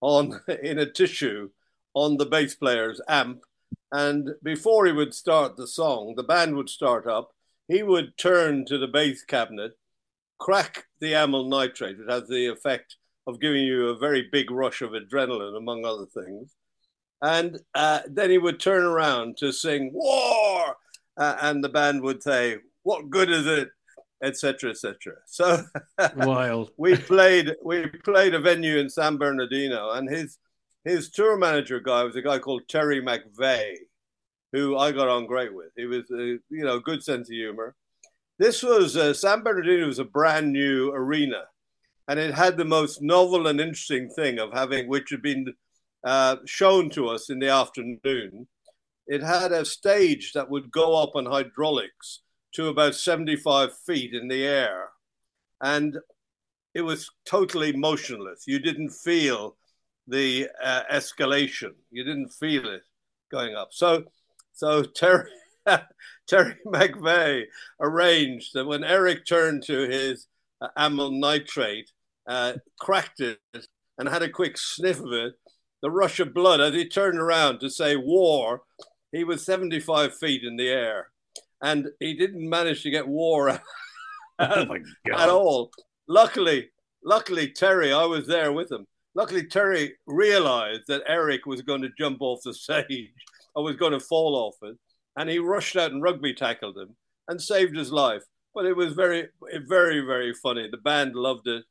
on 0.00 0.40
in 0.62 0.78
a 0.78 0.90
tissue 0.90 1.48
on 1.94 2.16
the 2.16 2.26
bass 2.26 2.54
player's 2.54 3.00
amp, 3.08 3.42
and 3.92 4.30
before 4.42 4.86
he 4.86 4.92
would 4.92 5.14
start 5.14 5.56
the 5.56 5.66
song, 5.66 6.14
the 6.16 6.22
band 6.22 6.56
would 6.56 6.68
start 6.68 7.06
up 7.06 7.32
he 7.70 7.84
would 7.84 8.18
turn 8.18 8.64
to 8.66 8.78
the 8.78 8.88
bass 8.88 9.22
cabinet, 9.22 9.72
crack 10.40 10.86
the 11.00 11.14
amyl 11.14 11.48
nitrate, 11.48 12.00
It 12.00 12.10
has 12.10 12.26
the 12.26 12.48
effect 12.48 12.96
of 13.28 13.40
giving 13.40 13.62
you 13.62 13.88
a 13.88 13.96
very 13.96 14.28
big 14.32 14.50
rush 14.50 14.82
of 14.82 14.90
adrenaline, 14.90 15.56
among 15.56 15.84
other 15.84 16.06
things. 16.06 16.52
And 17.22 17.60
uh, 17.76 18.00
then 18.08 18.30
he 18.30 18.38
would 18.38 18.58
turn 18.58 18.82
around 18.82 19.36
to 19.36 19.52
sing 19.52 19.92
"War," 19.92 20.74
uh, 21.16 21.36
and 21.42 21.62
the 21.62 21.68
band 21.68 22.02
would 22.02 22.24
say, 22.24 22.56
"What 22.82 23.08
good 23.08 23.30
is 23.30 23.46
it?" 23.46 23.68
etc., 24.22 24.70
etc. 24.70 25.14
So 25.26 25.62
wild. 26.16 26.72
we 26.76 26.96
played 26.96 27.54
we 27.62 27.86
played 27.86 28.34
a 28.34 28.40
venue 28.40 28.78
in 28.78 28.90
San 28.90 29.16
Bernardino, 29.16 29.90
and 29.92 30.10
his 30.10 30.38
his 30.84 31.10
tour 31.10 31.36
manager 31.36 31.80
guy 31.80 32.04
was 32.04 32.16
a 32.16 32.22
guy 32.22 32.38
called 32.38 32.68
Terry 32.68 33.02
McVeigh, 33.02 33.76
who 34.52 34.76
I 34.76 34.92
got 34.92 35.08
on 35.08 35.26
great 35.26 35.54
with. 35.54 35.72
He 35.76 35.86
was, 35.86 36.10
a, 36.10 36.38
you 36.48 36.64
know, 36.64 36.80
good 36.80 37.02
sense 37.02 37.28
of 37.28 37.34
humor. 37.34 37.74
This 38.38 38.62
was 38.62 38.96
uh, 38.96 39.12
San 39.12 39.42
Bernardino 39.42 39.86
was 39.86 39.98
a 39.98 40.04
brand 40.04 40.52
new 40.52 40.90
arena, 40.92 41.44
and 42.08 42.18
it 42.18 42.34
had 42.34 42.56
the 42.56 42.64
most 42.64 43.02
novel 43.02 43.46
and 43.46 43.60
interesting 43.60 44.08
thing 44.08 44.38
of 44.38 44.52
having, 44.52 44.88
which 44.88 45.10
had 45.10 45.20
been 45.20 45.52
uh, 46.04 46.36
shown 46.46 46.88
to 46.90 47.08
us 47.08 47.28
in 47.28 47.38
the 47.38 47.50
afternoon. 47.50 48.48
It 49.06 49.22
had 49.22 49.52
a 49.52 49.64
stage 49.64 50.32
that 50.32 50.48
would 50.48 50.70
go 50.70 50.96
up 50.96 51.16
on 51.16 51.26
hydraulics 51.26 52.22
to 52.54 52.68
about 52.68 52.94
75 52.94 53.76
feet 53.86 54.14
in 54.14 54.28
the 54.28 54.46
air, 54.46 54.88
and 55.60 55.98
it 56.74 56.82
was 56.82 57.10
totally 57.26 57.72
motionless. 57.74 58.44
You 58.46 58.58
didn't 58.58 58.90
feel 58.90 59.56
the 60.10 60.48
uh, 60.62 60.82
escalation. 60.92 61.72
You 61.90 62.04
didn't 62.04 62.30
feel 62.30 62.68
it 62.68 62.82
going 63.30 63.54
up. 63.54 63.68
So 63.72 64.04
so 64.52 64.82
Terry 64.82 65.30
Terry 66.28 66.56
McVeigh 66.66 67.44
arranged 67.80 68.54
that 68.54 68.66
when 68.66 68.84
Eric 68.84 69.26
turned 69.26 69.62
to 69.64 69.88
his 69.88 70.26
uh, 70.60 70.68
amyl 70.76 71.10
nitrate, 71.10 71.90
uh, 72.26 72.54
cracked 72.78 73.20
it, 73.20 73.38
and 73.98 74.08
had 74.08 74.22
a 74.22 74.28
quick 74.28 74.56
sniff 74.58 75.00
of 75.00 75.12
it, 75.12 75.34
the 75.82 75.90
rush 75.90 76.20
of 76.20 76.34
blood 76.34 76.60
as 76.60 76.74
he 76.74 76.86
turned 76.86 77.18
around 77.18 77.60
to 77.60 77.70
say 77.70 77.96
war, 77.96 78.62
he 79.12 79.24
was 79.24 79.44
75 79.44 80.16
feet 80.16 80.42
in 80.44 80.56
the 80.56 80.68
air. 80.68 81.08
And 81.62 81.88
he 82.00 82.14
didn't 82.14 82.48
manage 82.48 82.82
to 82.82 82.90
get 82.90 83.06
war 83.06 83.48
at, 83.50 83.60
oh 84.38 84.76
at 85.14 85.28
all. 85.28 85.70
Luckily, 86.08 86.70
luckily, 87.04 87.48
Terry, 87.48 87.92
I 87.92 88.04
was 88.04 88.26
there 88.26 88.52
with 88.52 88.70
him. 88.70 88.86
Luckily, 89.14 89.46
Terry 89.46 89.94
realized 90.06 90.82
that 90.88 91.02
Eric 91.06 91.46
was 91.46 91.62
going 91.62 91.82
to 91.82 91.90
jump 91.98 92.18
off 92.20 92.42
the 92.44 92.54
stage 92.54 93.10
I 93.56 93.60
was 93.60 93.76
going 93.76 93.92
to 93.92 94.00
fall 94.00 94.34
off 94.36 94.56
it. 94.62 94.76
And 95.16 95.28
he 95.28 95.38
rushed 95.38 95.76
out 95.76 95.92
and 95.92 96.02
rugby 96.02 96.34
tackled 96.34 96.78
him 96.78 96.96
and 97.28 97.42
saved 97.42 97.76
his 97.76 97.92
life. 97.92 98.22
But 98.54 98.66
it 98.66 98.76
was 98.76 98.94
very, 98.94 99.28
very, 99.66 100.00
very 100.00 100.32
funny. 100.34 100.68
The 100.70 100.76
band 100.76 101.14
loved 101.14 101.46
it. 101.46 101.64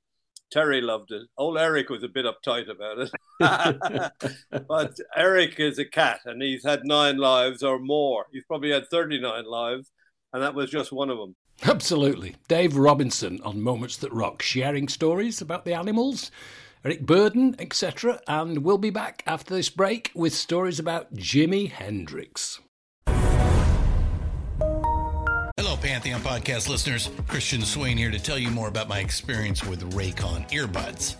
Terry 0.51 0.81
loved 0.81 1.11
it. 1.11 1.27
Old 1.37 1.57
Eric 1.57 1.89
was 1.89 2.03
a 2.03 2.07
bit 2.07 2.25
uptight 2.25 2.69
about 2.69 2.99
it. 2.99 3.11
but 4.67 4.97
Eric 5.15 5.59
is 5.59 5.77
a 5.77 5.85
cat 5.85 6.21
and 6.25 6.41
he's 6.41 6.63
had 6.63 6.85
nine 6.85 7.17
lives 7.17 7.63
or 7.63 7.79
more. 7.79 8.25
He's 8.31 8.45
probably 8.45 8.71
had 8.71 8.87
39 8.89 9.45
lives, 9.45 9.91
and 10.33 10.41
that 10.41 10.55
was 10.55 10.71
just 10.71 10.91
one 10.91 11.09
of 11.09 11.17
them. 11.17 11.35
Absolutely. 11.63 12.35
Dave 12.47 12.77
Robinson 12.77 13.39
on 13.43 13.61
Moments 13.61 13.97
That 13.97 14.13
Rock, 14.13 14.41
sharing 14.41 14.87
stories 14.87 15.41
about 15.41 15.65
the 15.65 15.73
animals 15.73 16.31
Eric 16.85 17.05
Burdon, 17.05 17.55
etc. 17.59 18.21
And 18.27 18.63
we'll 18.63 18.77
be 18.77 18.89
back 18.89 19.21
after 19.27 19.53
this 19.53 19.69
break 19.69 20.11
with 20.15 20.33
stories 20.33 20.79
about 20.79 21.13
Jimi 21.13 21.69
Hendrix. 21.69 22.61
Hello, 25.57 25.75
Pantheon 25.75 26.21
podcast 26.21 26.69
listeners. 26.69 27.09
Christian 27.27 27.63
Swain 27.63 27.97
here 27.97 28.11
to 28.11 28.19
tell 28.19 28.39
you 28.39 28.49
more 28.49 28.69
about 28.69 28.87
my 28.87 28.99
experience 28.99 29.65
with 29.65 29.93
Raycon 29.93 30.49
earbuds. 30.51 31.15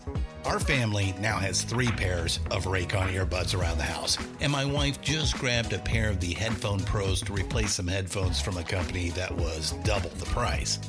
Our 0.46 0.62
family 0.62 1.14
now 1.20 1.38
has 1.38 1.64
three 1.64 1.92
pairs 1.92 2.40
of 2.50 2.64
Raycon 2.64 3.14
earbuds 3.14 3.54
around 3.54 3.80
the 3.80 3.84
house, 3.84 4.18
and 4.40 4.50
my 4.50 4.64
wife 4.64 5.02
just 5.02 5.38
grabbed 5.38 5.74
a 5.74 5.80
pair 5.80 6.10
of 6.10 6.22
the 6.22 6.34
Headphone 6.34 6.80
Pros 6.80 7.22
to 7.24 7.34
replace 7.34 7.74
some 7.74 7.88
headphones 7.88 8.40
from 8.40 8.56
a 8.56 8.64
company 8.64 9.10
that 9.10 9.36
was 9.36 9.74
double 9.84 10.10
the 10.12 10.26
price. 10.28 10.80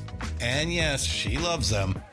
And 0.41 0.73
yes, 0.73 1.03
she 1.03 1.37
loves 1.37 1.69
them. 1.69 2.00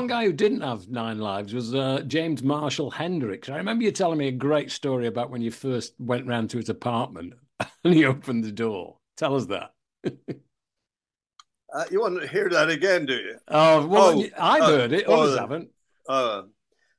one 0.00 0.06
guy 0.06 0.24
who 0.24 0.32
didn't 0.32 0.62
have 0.62 0.88
nine 0.88 1.18
lives 1.18 1.52
was 1.52 1.74
uh, 1.74 2.00
James 2.06 2.42
Marshall 2.42 2.90
Hendrix. 2.90 3.50
I 3.50 3.56
remember 3.58 3.84
you 3.84 3.92
telling 3.92 4.16
me 4.16 4.28
a 4.28 4.32
great 4.32 4.70
story 4.70 5.06
about 5.06 5.28
when 5.28 5.42
you 5.42 5.50
first 5.50 5.92
went 5.98 6.26
round 6.26 6.48
to 6.50 6.56
his 6.56 6.70
apartment 6.70 7.34
and 7.84 7.92
he 7.92 8.06
opened 8.06 8.44
the 8.44 8.50
door. 8.50 8.96
Tell 9.18 9.36
us 9.36 9.44
that. 9.46 9.72
uh, 10.06 11.84
you 11.90 12.00
want 12.00 12.18
to 12.18 12.26
hear 12.26 12.48
that 12.48 12.70
again, 12.70 13.04
do 13.04 13.12
you? 13.12 13.36
Oh, 13.48 13.86
well, 13.86 14.22
oh, 14.22 14.28
I've 14.38 14.62
uh, 14.62 14.66
heard 14.68 14.92
it. 14.92 15.06
Others 15.06 15.36
oh, 15.36 15.38
haven't. 15.38 15.68
Uh, 16.08 16.42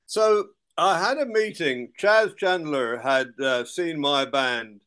so 0.06 0.50
I 0.78 1.00
had 1.00 1.18
a 1.18 1.26
meeting. 1.26 1.94
Chas 1.98 2.36
Chandler 2.38 3.00
had 3.00 3.30
uh, 3.44 3.66
seen 3.66 4.00
my 4.00 4.26
band, 4.26 4.82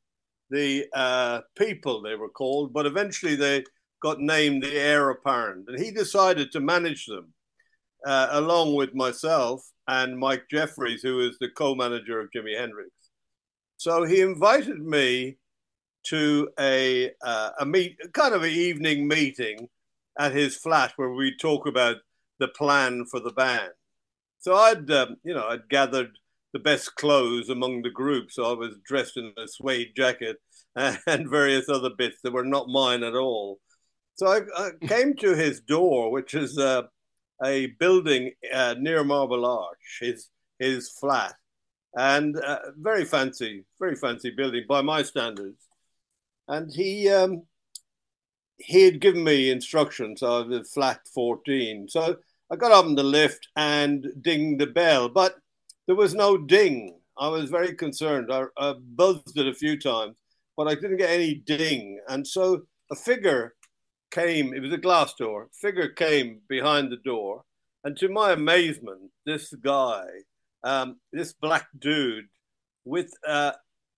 the 0.50 0.86
uh, 0.94 1.40
People, 1.58 2.00
they 2.00 2.14
were 2.14 2.28
called, 2.28 2.72
but 2.72 2.86
eventually 2.86 3.34
they 3.34 3.64
got 4.00 4.20
named 4.20 4.62
the 4.62 4.80
Eire 4.80 5.10
Apparent, 5.10 5.68
and 5.68 5.82
he 5.82 5.90
decided 5.90 6.52
to 6.52 6.60
manage 6.60 7.06
them 7.06 7.34
uh, 8.04 8.28
along 8.32 8.74
with 8.74 8.94
myself 8.94 9.62
and 9.86 10.18
Mike 10.18 10.44
Jeffries, 10.50 11.02
who 11.02 11.20
is 11.20 11.36
the 11.38 11.48
co-manager 11.48 12.20
of 12.20 12.30
Jimi 12.34 12.58
Hendrix. 12.58 12.90
So 13.76 14.04
he 14.04 14.20
invited 14.20 14.80
me 14.80 15.36
to 16.04 16.48
a 16.58 17.10
uh, 17.24 17.50
a 17.60 17.66
meet, 17.66 17.98
kind 18.12 18.34
of 18.34 18.42
an 18.42 18.50
evening 18.50 19.08
meeting 19.08 19.68
at 20.18 20.32
his 20.32 20.56
flat 20.56 20.92
where 20.96 21.12
we 21.12 21.36
talk 21.36 21.66
about 21.66 21.96
the 22.38 22.48
plan 22.48 23.04
for 23.10 23.20
the 23.20 23.32
band. 23.32 23.72
So 24.38 24.54
I'd 24.54 24.90
um, 24.90 25.16
you 25.24 25.34
know 25.34 25.46
I'd 25.46 25.68
gathered 25.68 26.18
the 26.52 26.58
best 26.60 26.94
clothes 26.94 27.48
among 27.48 27.82
the 27.82 27.90
group, 27.90 28.30
so 28.30 28.44
I 28.44 28.54
was 28.54 28.76
dressed 28.86 29.16
in 29.16 29.32
a 29.36 29.48
suede 29.48 29.92
jacket 29.96 30.36
and 30.76 31.28
various 31.28 31.68
other 31.68 31.90
bits 31.96 32.18
that 32.22 32.32
were 32.32 32.44
not 32.44 32.68
mine 32.68 33.02
at 33.02 33.14
all. 33.14 33.60
So 34.16 34.28
I, 34.28 34.40
I 34.56 34.70
came 34.86 35.16
to 35.16 35.34
his 35.34 35.60
door, 35.60 36.12
which 36.12 36.34
is 36.34 36.56
uh, 36.56 36.82
a 37.44 37.66
building 37.78 38.32
uh, 38.52 38.74
near 38.78 39.04
Marble 39.04 39.44
Arch, 39.44 39.98
his 40.00 40.30
his 40.58 40.88
flat, 40.88 41.34
and 41.94 42.36
uh, 42.36 42.58
very 42.78 43.04
fancy, 43.04 43.64
very 43.78 43.96
fancy 43.96 44.30
building 44.30 44.64
by 44.68 44.80
my 44.82 45.02
standards. 45.02 45.68
And 46.48 46.72
he 46.72 47.08
um, 47.10 47.42
he 48.56 48.84
had 48.84 49.00
given 49.00 49.24
me 49.24 49.50
instructions 49.50 50.22
of 50.22 50.48
the 50.48 50.64
flat 50.64 51.00
fourteen, 51.12 51.88
so 51.88 52.16
I 52.50 52.56
got 52.56 52.72
up 52.72 52.86
in 52.86 52.94
the 52.94 53.02
lift 53.02 53.48
and 53.56 54.06
dinged 54.20 54.60
the 54.60 54.66
bell, 54.66 55.08
but 55.08 55.36
there 55.86 55.96
was 55.96 56.14
no 56.14 56.36
ding. 56.36 56.98
I 57.16 57.28
was 57.28 57.50
very 57.50 57.74
concerned. 57.74 58.32
I, 58.32 58.44
I 58.56 58.74
buzzed 58.74 59.38
it 59.38 59.46
a 59.46 59.54
few 59.54 59.78
times, 59.78 60.16
but 60.56 60.66
I 60.68 60.74
didn't 60.74 60.96
get 60.96 61.10
any 61.10 61.34
ding, 61.34 62.00
and 62.08 62.26
so 62.26 62.62
a 62.90 62.94
figure 62.94 63.54
came, 64.14 64.54
it 64.54 64.60
was 64.60 64.72
a 64.72 64.78
glass 64.78 65.14
door, 65.14 65.48
figure 65.60 65.88
came 65.88 66.40
behind 66.48 66.90
the 66.90 66.96
door. 66.96 67.42
And 67.82 67.96
to 67.98 68.08
my 68.08 68.32
amazement, 68.32 69.10
this 69.26 69.52
guy, 69.52 70.04
um, 70.62 70.96
this 71.12 71.32
black 71.34 71.66
dude 71.78 72.26
with 72.84 73.12
uh, 73.26 73.52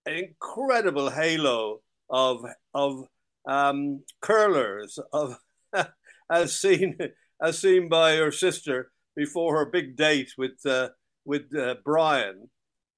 an 0.07 0.15
incredible 0.15 1.11
halo 1.11 1.81
of, 2.11 2.45
of 2.75 3.05
um, 3.47 4.03
curlers, 4.21 4.99
of 5.13 5.37
as 6.31 6.59
seen 6.59 6.99
as 7.43 7.59
seen 7.59 7.89
by 7.89 8.17
her 8.17 8.33
sister 8.33 8.91
before 9.15 9.57
her 9.57 9.67
big 9.67 9.97
date 9.97 10.33
with 10.39 10.65
uh, 10.65 10.89
with 11.25 11.55
uh, 11.57 11.77
Brian. 11.85 12.49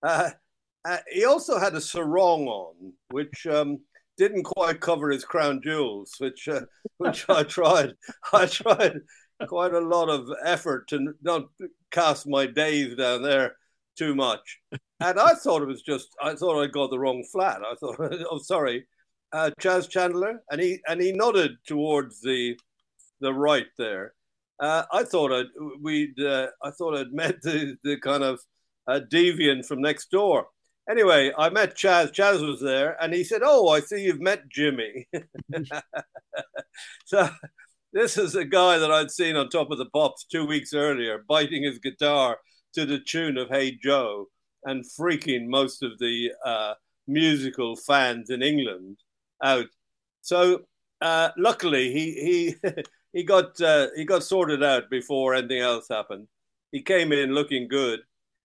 Uh, 0.02 0.30
uh, 0.84 0.98
he 1.10 1.24
also 1.24 1.58
had 1.58 1.74
a 1.74 1.80
sarong 1.80 2.46
on, 2.46 2.92
which 3.10 3.46
um, 3.46 3.80
didn't 4.18 4.42
quite 4.42 4.80
cover 4.80 5.10
his 5.10 5.24
crown 5.24 5.60
jewels, 5.62 6.14
which 6.18 6.48
uh, 6.48 6.62
which 6.98 7.24
I 7.28 7.44
tried. 7.44 7.94
I 8.32 8.46
tried 8.46 9.00
quite 9.46 9.72
a 9.72 9.80
lot 9.80 10.10
of 10.10 10.28
effort 10.44 10.88
to 10.88 11.14
not 11.22 11.44
cast 11.90 12.28
my 12.28 12.46
days 12.46 12.96
down 12.96 13.22
there 13.22 13.56
too 13.96 14.14
much. 14.14 14.58
And 15.00 15.18
I 15.18 15.34
thought 15.34 15.62
it 15.62 15.68
was 15.68 15.82
just 15.82 16.08
I 16.20 16.34
thought 16.34 16.62
I 16.62 16.66
got 16.66 16.90
the 16.90 16.98
wrong 16.98 17.24
flat. 17.32 17.60
I 17.64 17.74
thought, 17.76 17.96
oh 18.30 18.38
sorry, 18.38 18.86
uh, 19.32 19.50
Chas 19.60 19.86
Chandler, 19.86 20.42
and 20.50 20.60
he 20.60 20.80
and 20.88 21.00
he 21.00 21.12
nodded 21.12 21.52
towards 21.66 22.20
the 22.20 22.58
the 23.20 23.32
right 23.32 23.68
there. 23.78 24.14
Uh, 24.60 24.82
I 24.92 25.04
thought 25.04 25.32
I'd 25.32 25.46
we'd 25.80 26.20
uh, 26.20 26.48
I 26.62 26.70
thought 26.72 26.98
I'd 26.98 27.12
met 27.12 27.40
the 27.42 27.76
the 27.84 27.98
kind 28.00 28.24
of 28.24 28.40
uh, 28.88 29.00
deviant 29.10 29.66
from 29.66 29.80
next 29.80 30.10
door 30.10 30.48
anyway, 30.88 31.32
I 31.36 31.50
met 31.50 31.76
Chaz. 31.76 32.12
Chas 32.12 32.40
was 32.40 32.60
there, 32.60 32.96
and 33.02 33.12
he 33.12 33.24
said, 33.24 33.42
"Oh, 33.44 33.68
I 33.68 33.80
see 33.80 34.02
you've 34.04 34.20
met 34.20 34.48
Jimi." 34.48 35.06
so 37.04 37.28
this 37.92 38.16
is 38.18 38.34
a 38.34 38.44
guy 38.44 38.78
that 38.78 38.90
I'd 38.90 39.10
seen 39.10 39.36
on 39.36 39.48
Top 39.48 39.70
of 39.70 39.78
the 39.78 39.86
Pops 39.86 40.24
two 40.24 40.46
weeks 40.46 40.74
earlier, 40.74 41.24
biting 41.28 41.62
his 41.62 41.78
guitar 41.78 42.38
to 42.74 42.86
the 42.86 43.00
tune 43.00 43.38
of 43.38 43.48
"Hey 43.48 43.76
Joe" 43.82 44.26
and 44.64 44.84
freaking 44.84 45.46
most 45.46 45.82
of 45.82 45.98
the 45.98 46.30
uh, 46.44 46.74
musical 47.06 47.76
fans 47.76 48.30
in 48.30 48.42
England 48.42 48.98
out. 49.42 49.66
So 50.22 50.62
uh, 51.00 51.30
luckily, 51.36 51.92
he 51.92 52.54
he 52.62 52.70
he 53.12 53.24
got 53.24 53.60
uh, 53.60 53.88
he 53.96 54.04
got 54.04 54.24
sorted 54.24 54.62
out 54.62 54.90
before 54.90 55.34
anything 55.34 55.60
else 55.60 55.86
happened. 55.88 56.28
He 56.72 56.82
came 56.82 57.12
in 57.12 57.34
looking 57.34 57.68
good 57.68 58.00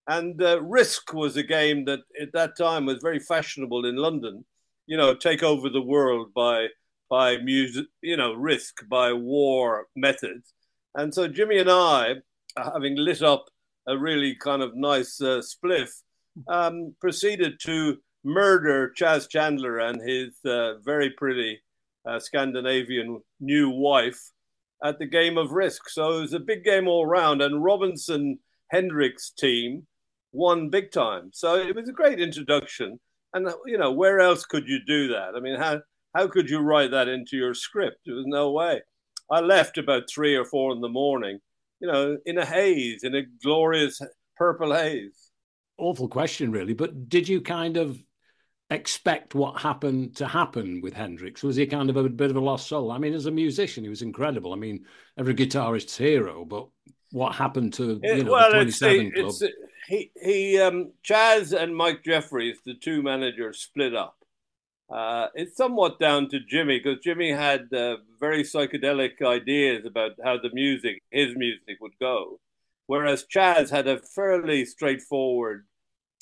and 0.07 0.41
uh, 0.41 0.61
Risk 0.61 1.13
was 1.13 1.37
a 1.37 1.43
game 1.43 1.85
that 1.85 1.99
at 2.21 2.33
that 2.33 2.57
time 2.57 2.85
was 2.85 2.99
very 3.01 3.19
fashionable 3.19 3.85
in 3.85 3.95
London. 3.95 4.45
You 4.85 4.97
know, 4.97 5.15
take 5.15 5.43
over 5.43 5.69
the 5.69 5.81
world 5.81 6.33
by 6.33 6.67
by 7.09 7.37
music. 7.37 7.85
You 8.01 8.17
know, 8.17 8.33
Risk 8.33 8.87
by 8.89 9.13
war 9.13 9.87
methods. 9.95 10.53
And 10.95 11.13
so 11.13 11.27
Jimi 11.27 11.61
and 11.61 11.69
I, 11.71 12.15
having 12.57 12.95
lit 12.97 13.21
up 13.21 13.45
a 13.87 13.97
really 13.97 14.35
kind 14.35 14.61
of 14.61 14.75
nice 14.75 15.19
uh, 15.21 15.41
spliff, 15.41 15.89
um, 16.47 16.95
proceeded 16.99 17.59
to 17.61 17.97
murder 18.23 18.91
Chas 18.91 19.27
Chandler 19.27 19.79
and 19.79 20.01
his 20.01 20.37
uh, 20.45 20.79
very 20.79 21.09
pretty 21.11 21.59
uh, 22.05 22.19
Scandinavian 22.19 23.21
new 23.39 23.69
wife 23.69 24.21
at 24.83 24.99
the 24.99 25.05
game 25.05 25.37
of 25.37 25.51
Risk. 25.51 25.89
So 25.89 26.17
it 26.17 26.21
was 26.21 26.33
a 26.33 26.39
big 26.39 26.63
game 26.63 26.87
all 26.87 27.05
round, 27.05 27.41
and 27.41 27.63
Robinson 27.63 28.39
Hendrix' 28.69 29.31
team 29.31 29.87
won 30.33 30.69
big 30.69 30.91
time. 30.91 31.29
So 31.31 31.55
it 31.55 31.75
was 31.75 31.87
a 31.87 31.93
great 31.93 32.19
introduction. 32.19 32.99
And 33.33 33.49
you 33.65 33.77
know, 33.77 33.91
where 33.91 34.19
else 34.19 34.45
could 34.45 34.67
you 34.67 34.79
do 34.85 35.07
that? 35.09 35.35
I 35.35 35.39
mean, 35.39 35.57
how 35.57 35.81
how 36.13 36.27
could 36.27 36.49
you 36.49 36.59
write 36.59 36.91
that 36.91 37.07
into 37.07 37.37
your 37.37 37.53
script? 37.53 37.97
There 38.05 38.15
was 38.15 38.25
no 38.27 38.51
way. 38.51 38.81
I 39.31 39.39
left 39.39 39.77
about 39.77 40.03
three 40.13 40.35
or 40.35 40.45
four 40.45 40.73
in 40.73 40.81
the 40.81 40.89
morning, 40.89 41.39
you 41.79 41.87
know, 41.87 42.17
in 42.25 42.37
a 42.37 42.45
haze, 42.45 43.03
in 43.03 43.15
a 43.15 43.23
glorious 43.41 44.01
purple 44.37 44.73
haze. 44.73 45.31
Awful 45.77 46.07
question, 46.07 46.51
really. 46.51 46.73
But 46.73 47.09
did 47.09 47.27
you 47.27 47.41
kind 47.41 47.77
of 47.77 47.97
expect 48.69 49.33
what 49.33 49.61
happened 49.61 50.15
to 50.17 50.27
happen 50.27 50.81
with 50.81 50.93
Hendrix? 50.93 51.41
Was 51.41 51.55
he 51.55 51.65
kind 51.65 51.89
of 51.89 51.97
a 51.97 52.09
bit 52.09 52.29
of 52.29 52.35
a 52.35 52.41
lost 52.41 52.67
soul? 52.67 52.91
I 52.91 52.99
mean, 52.99 53.13
as 53.13 53.25
a 53.25 53.31
musician, 53.31 53.83
he 53.83 53.89
was 53.89 54.01
incredible. 54.01 54.53
I 54.53 54.57
mean, 54.57 54.85
every 55.17 55.33
guitarist's 55.33 55.97
hero, 55.97 56.45
but 56.45 56.67
what 57.13 57.35
happened 57.35 57.73
to 57.73 57.99
you 58.03 58.23
know 58.23 58.31
well, 58.31 58.49
the 58.49 58.57
27 58.57 59.11
club? 59.11 59.25
It's, 59.27 59.43
he 59.87 60.11
he 60.19 60.59
um, 60.59 60.93
Chas 61.03 61.53
and 61.53 61.75
Mike 61.75 62.03
Jeffries, 62.03 62.57
the 62.65 62.73
two 62.73 63.03
managers, 63.03 63.59
split 63.59 63.95
up. 63.95 64.17
Uh, 64.89 65.27
it's 65.35 65.55
somewhat 65.55 65.99
down 65.99 66.29
to 66.29 66.39
Jimi 66.39 66.83
because 66.83 67.03
Jimi 67.05 67.35
had 67.35 67.71
uh, 67.73 67.97
very 68.19 68.43
psychedelic 68.43 69.21
ideas 69.21 69.85
about 69.85 70.11
how 70.23 70.37
the 70.37 70.49
music, 70.53 71.01
his 71.11 71.35
music, 71.35 71.77
would 71.81 71.97
go, 71.99 72.39
whereas 72.87 73.25
Chas 73.29 73.69
had 73.69 73.87
a 73.87 73.99
fairly 73.99 74.65
straightforward 74.65 75.65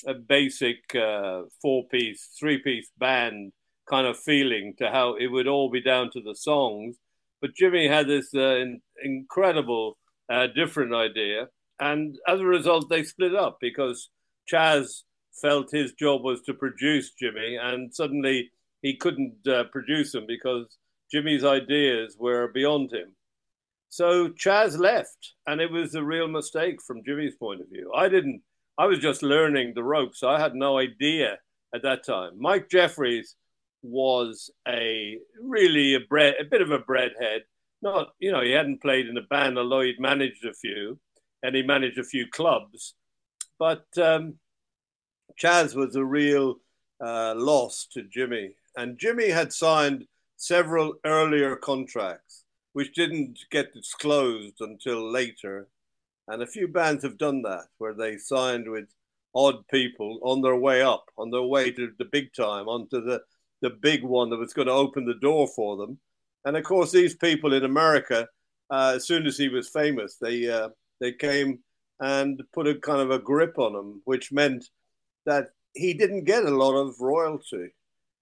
a 0.06 0.13
basic 0.13 0.95
uh, 0.95 1.43
four 1.62 1.88
piece, 1.88 2.30
three 2.39 2.58
piece 2.58 2.89
band 2.97 3.54
kind 3.89 4.08
of 4.08 4.17
feeling 4.17 4.73
to 4.77 4.89
how 4.89 5.15
it 5.15 5.27
would 5.27 5.47
all 5.47 5.69
be 5.69 5.82
down 5.82 6.10
to 6.12 6.21
the 6.21 6.36
songs. 6.36 6.97
But 7.39 7.51
Jimi 7.60 7.89
had 7.89 8.08
this 8.08 8.34
uh, 8.34 8.56
in, 8.56 8.82
incredible 9.04 9.97
uh, 10.29 10.47
different 10.47 10.93
idea. 10.93 11.47
And 11.79 12.17
as 12.27 12.39
a 12.39 12.45
result, 12.45 12.89
they 12.89 13.03
split 13.03 13.36
up 13.36 13.57
because 13.60 14.10
Chas 14.47 15.03
felt 15.41 15.71
his 15.71 15.93
job 15.93 16.23
was 16.23 16.41
to 16.43 16.53
produce 16.53 17.12
Jimi, 17.21 17.57
and 17.60 17.93
suddenly 17.93 18.51
he 18.81 18.97
couldn't 18.97 19.47
uh, 19.47 19.63
produce 19.71 20.13
him 20.13 20.25
because 20.27 20.77
Jimi's 21.13 21.43
ideas 21.43 22.17
were 22.19 22.51
beyond 22.53 22.91
him. 22.91 23.15
So 23.89 24.29
Chas 24.29 24.77
left, 24.77 25.34
and 25.47 25.60
it 25.60 25.71
was 25.71 25.95
a 25.95 26.03
real 26.03 26.27
mistake 26.27 26.81
from 26.81 27.03
Jimi's 27.03 27.36
point 27.36 27.62
of 27.62 27.69
view. 27.69 27.91
I 27.95 28.07
didn't 28.07 28.41
I 28.77 28.86
was 28.86 28.99
just 28.99 29.21
learning 29.21 29.73
the 29.75 29.84
ropes. 29.84 30.23
I 30.23 30.39
had 30.39 30.55
no 30.55 30.79
idea 30.79 31.38
at 31.75 31.84
that 31.84 32.03
time. 32.03 32.31
Mike 32.39 32.69
Jeffries 32.69 33.36
was 33.84 34.49
a 34.67 35.17
really 35.39 35.95
a 35.95 35.99
bread, 35.99 36.36
a 36.39 36.45
bit 36.45 36.62
of 36.62 36.71
a 36.71 36.79
breadhead. 36.79 37.41
Not, 37.82 38.13
you 38.20 38.32
know, 38.32 38.41
he 38.41 38.52
hadn't 38.52 38.82
played 38.82 39.08
in 39.08 39.17
a 39.17 39.22
band, 39.22 39.58
although 39.58 39.82
he'd 39.82 40.00
managed 40.00 40.46
a 40.46 40.54
few, 40.54 41.00
and 41.41 41.56
he 41.56 41.63
managed 41.63 41.98
a 41.98 42.04
few 42.04 42.28
clubs. 42.28 42.94
But 43.58 43.86
um, 43.98 44.36
Chas 45.38 45.74
was 45.74 45.96
a 45.96 46.06
real 46.06 46.58
uh, 47.04 47.34
loss 47.36 47.88
to 47.94 48.04
Jimi, 48.04 48.54
and 48.78 49.00
Jimi 49.00 49.34
had 49.34 49.52
signed 49.52 50.06
several 50.38 50.96
earlier 51.06 51.56
contracts, 51.56 52.44
which 52.74 52.94
didn't 52.94 53.39
get 53.52 53.74
disclosed 53.74 54.56
until 54.60 55.12
later. 55.12 55.67
And 56.28 56.41
a 56.41 56.48
few 56.48 56.67
bands 56.67 57.04
have 57.04 57.17
done 57.17 57.41
that, 57.44 57.65
where 57.80 57.94
they 57.94 58.17
signed 58.17 58.70
with 58.70 58.86
odd 59.34 59.67
people 59.70 60.20
on 60.24 60.41
their 60.41 60.56
way 60.56 60.82
up, 60.82 61.06
on 61.17 61.32
their 61.32 61.41
way 61.41 61.72
to 61.72 61.91
the 61.98 62.06
big 62.06 62.34
time, 62.34 62.67
onto 62.67 63.04
the, 63.04 63.22
the 63.62 63.70
big 63.70 64.04
one 64.04 64.30
that 64.30 64.38
was 64.38 64.54
going 64.54 64.67
to 64.67 64.74
open 64.74 65.06
the 65.06 65.15
door 65.15 65.48
for 65.48 65.78
them. 65.78 66.00
And 66.45 66.58
of 66.58 66.63
course, 66.63 66.91
these 66.91 67.15
people 67.15 67.54
in 67.54 67.63
America, 67.63 68.27
uh, 68.69 68.93
as 68.95 69.06
soon 69.06 69.25
as 69.27 69.38
he 69.38 69.49
was 69.49 69.69
famous, 69.69 70.17
they 70.19 70.49
uh, 70.49 70.69
they 70.99 71.12
came 71.12 71.60
and 71.99 72.41
put 72.54 72.67
a 72.67 72.75
kind 72.75 72.99
of 73.01 73.12
a 73.12 73.19
grip 73.19 73.60
on 73.60 73.75
him, 73.75 74.01
which 74.06 74.32
meant 74.32 74.65
that 75.25 75.49
he 75.73 75.93
didn't 75.93 76.25
get 76.25 76.45
a 76.45 76.56
lot 76.56 76.73
of 76.73 76.99
royalty 76.99 77.73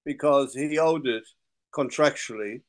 because 0.06 0.54
he 0.54 0.78
owed 0.78 1.08
it 1.08 1.24
contractually 1.74 2.62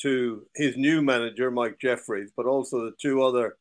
to 0.00 0.46
his 0.54 0.76
new 0.76 1.02
manager, 1.02 1.50
Mike 1.50 1.78
Jeffries, 1.80 2.30
but 2.36 2.46
also 2.46 2.84
the 2.84 2.96
two 3.00 3.22
other 3.22 3.56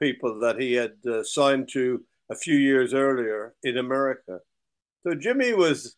people 0.00 0.38
that 0.40 0.60
he 0.60 0.74
had 0.74 0.94
uh, 1.06 1.22
signed 1.22 1.68
to 1.72 2.02
a 2.30 2.36
few 2.36 2.56
years 2.56 2.94
earlier 2.94 3.54
in 3.62 3.78
America. 3.78 4.40
So 5.02 5.14
Jimi 5.14 5.56
was, 5.56 5.96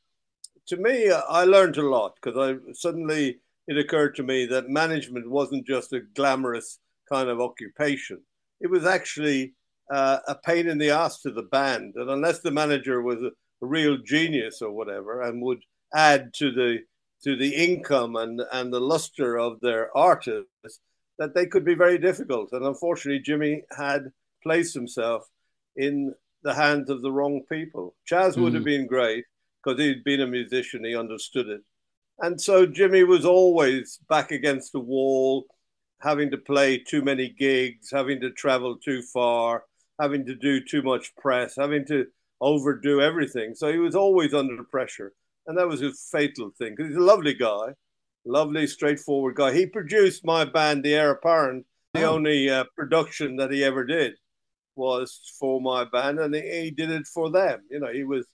to 0.67 0.77
me, 0.77 1.11
I 1.11 1.45
learned 1.45 1.77
a 1.77 1.89
lot 1.89 2.17
because 2.21 2.39
I 2.39 2.73
suddenly 2.73 3.41
it 3.67 3.79
occurred 3.79 4.15
to 4.17 4.23
me 4.23 4.47
that 4.47 4.69
management 4.69 5.31
wasn't 5.31 5.67
just 5.67 5.93
a 5.93 6.01
glamorous 6.01 6.79
kind 7.09 7.29
of 7.29 7.41
occupation. 7.41 8.21
It 8.61 8.71
was 8.71 8.87
actually 8.87 9.55
uh, 9.91 10.19
a 10.29 10.35
pain 10.35 10.69
in 10.69 10.79
the 10.79 10.91
ass 10.91 11.21
to 11.23 11.31
the 11.31 11.43
band, 11.43 11.95
and 11.97 12.11
unless 12.11 12.41
the 12.41 12.51
manager 12.51 13.03
was 13.03 13.23
a, 13.23 13.31
real 13.61 13.99
genius 13.99 14.63
or 14.63 14.71
whatever, 14.71 15.23
and 15.23 15.43
would 15.43 15.63
add 15.95 16.33
to 16.35 16.51
the 16.51 16.79
to 17.23 17.37
the 17.37 17.55
income 17.55 18.17
and 18.17 18.41
and 18.53 18.73
the 18.73 18.81
luster 18.81 19.39
of 19.39 19.61
their 19.61 19.95
artists, 19.97 20.81
that 21.19 21.35
they 21.35 21.47
could 21.47 21.65
be 21.65 21.75
very 21.75 21.99
difficult. 21.99 22.51
And 22.53 22.65
unfortunately, 22.65 23.23
Jimi 23.23 23.63
had 23.77 24.11
placed 24.43 24.73
himself 24.75 25.29
in 25.77 26.15
the 26.43 26.55
hands 26.55 26.89
of 26.89 27.03
the 27.03 27.13
wrong 27.13 27.43
people. 27.51 27.95
Chas 28.07 28.37
mm. 28.37 28.43
would 28.43 28.55
have 28.55 28.63
hmm. 28.63 28.71
been 28.71 28.87
great 28.87 29.25
because 29.63 29.79
he'd 29.79 30.05
been 30.05 30.23
a 30.23 30.27
musician, 30.27 30.85
he 30.85 30.97
understood 30.97 31.49
it. 31.49 31.61
And 32.23 32.41
so 32.41 32.67
Jimi 32.67 33.07
was 33.07 33.25
always 33.25 33.99
back 34.09 34.31
against 34.31 34.73
the 34.73 34.81
wall, 34.81 35.47
having 36.01 36.31
to 36.31 36.39
play 36.39 36.79
too 36.79 37.03
many 37.03 37.35
gigs, 37.39 37.91
having 37.91 38.21
to 38.21 38.31
travel 38.31 38.77
too 38.77 39.03
far, 39.03 39.65
having 40.01 40.27
to 40.27 40.35
do 40.35 40.63
too 40.63 40.83
much 40.83 41.15
press, 41.17 41.57
having 41.57 41.87
to 41.87 42.07
overdo 42.41 43.01
everything. 43.01 43.55
So 43.55 43.73
he 43.73 43.79
was 43.79 43.95
always 43.95 44.35
under 44.35 44.63
pressure. 44.65 45.13
And 45.47 45.57
that 45.59 45.69
was 45.69 45.83
a 45.83 45.93
fatal 45.93 46.51
thing 46.59 46.75
because 46.77 46.91
he's 46.91 46.97
a 46.97 47.01
lovely 47.01 47.35
guy 47.35 47.75
lovely, 48.25 48.67
straightforward 48.67 49.37
guy. 49.37 49.53
He 49.53 49.67
produced 49.67 50.25
my 50.25 50.45
band, 50.45 50.85
The 50.85 50.99
Eire 50.99 51.13
Apparent. 51.13 51.67
The 51.95 52.05
oh. 52.05 52.15
only 52.15 52.49
uh, 52.49 52.65
production 52.77 53.37
that 53.37 53.51
he 53.51 53.65
ever 53.65 53.85
did 53.85 54.15
was 54.77 55.21
for 55.39 55.61
my 55.61 55.85
band, 55.85 56.21
and 56.21 56.35
he, 56.35 56.41
he, 56.41 56.71
did 56.71 56.91
it 56.91 57.07
for 57.07 57.31
them. 57.31 57.63
You 57.69 57.81
know, 57.81 57.93
he 57.93 58.05
was 58.05 58.27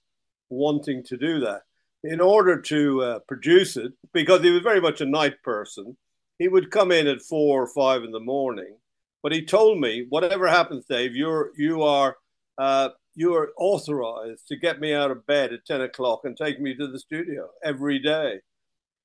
wanting 0.50 1.02
to 1.04 1.16
do 1.16 1.40
that. 1.40 1.62
In 2.04 2.20
order 2.20 2.60
to 2.60 3.02
uh, 3.02 3.18
produce 3.26 3.76
it, 3.76 3.92
because 4.12 4.42
he 4.42 4.50
was 4.50 4.62
very 4.62 4.80
much 4.80 5.00
a 5.00 5.06
night 5.06 5.42
person, 5.42 5.96
he 6.38 6.48
would 6.48 6.70
come 6.70 6.92
in 6.92 7.06
at 7.06 7.22
four 7.22 7.62
or 7.62 7.68
five 7.68 8.04
in 8.04 8.12
the 8.12 8.20
morning. 8.20 8.76
But 9.22 9.32
he 9.32 9.44
told 9.44 9.80
me, 9.80 10.06
whatever 10.08 10.46
happens, 10.46 10.84
Dave, 10.88 11.16
you're 11.16 11.50
you 11.56 11.82
are 11.82 12.16
uh, 12.58 12.90
you 13.14 13.34
are 13.34 13.50
authorized 13.58 14.46
to 14.48 14.56
get 14.56 14.78
me 14.80 14.94
out 14.94 15.10
of 15.10 15.26
bed 15.26 15.52
at 15.52 15.66
ten 15.66 15.80
o'clock 15.80 16.20
and 16.24 16.36
take 16.36 16.60
me 16.60 16.74
to 16.76 16.86
the 16.86 16.98
studio 16.98 17.48
every 17.64 17.98
day. 17.98 18.40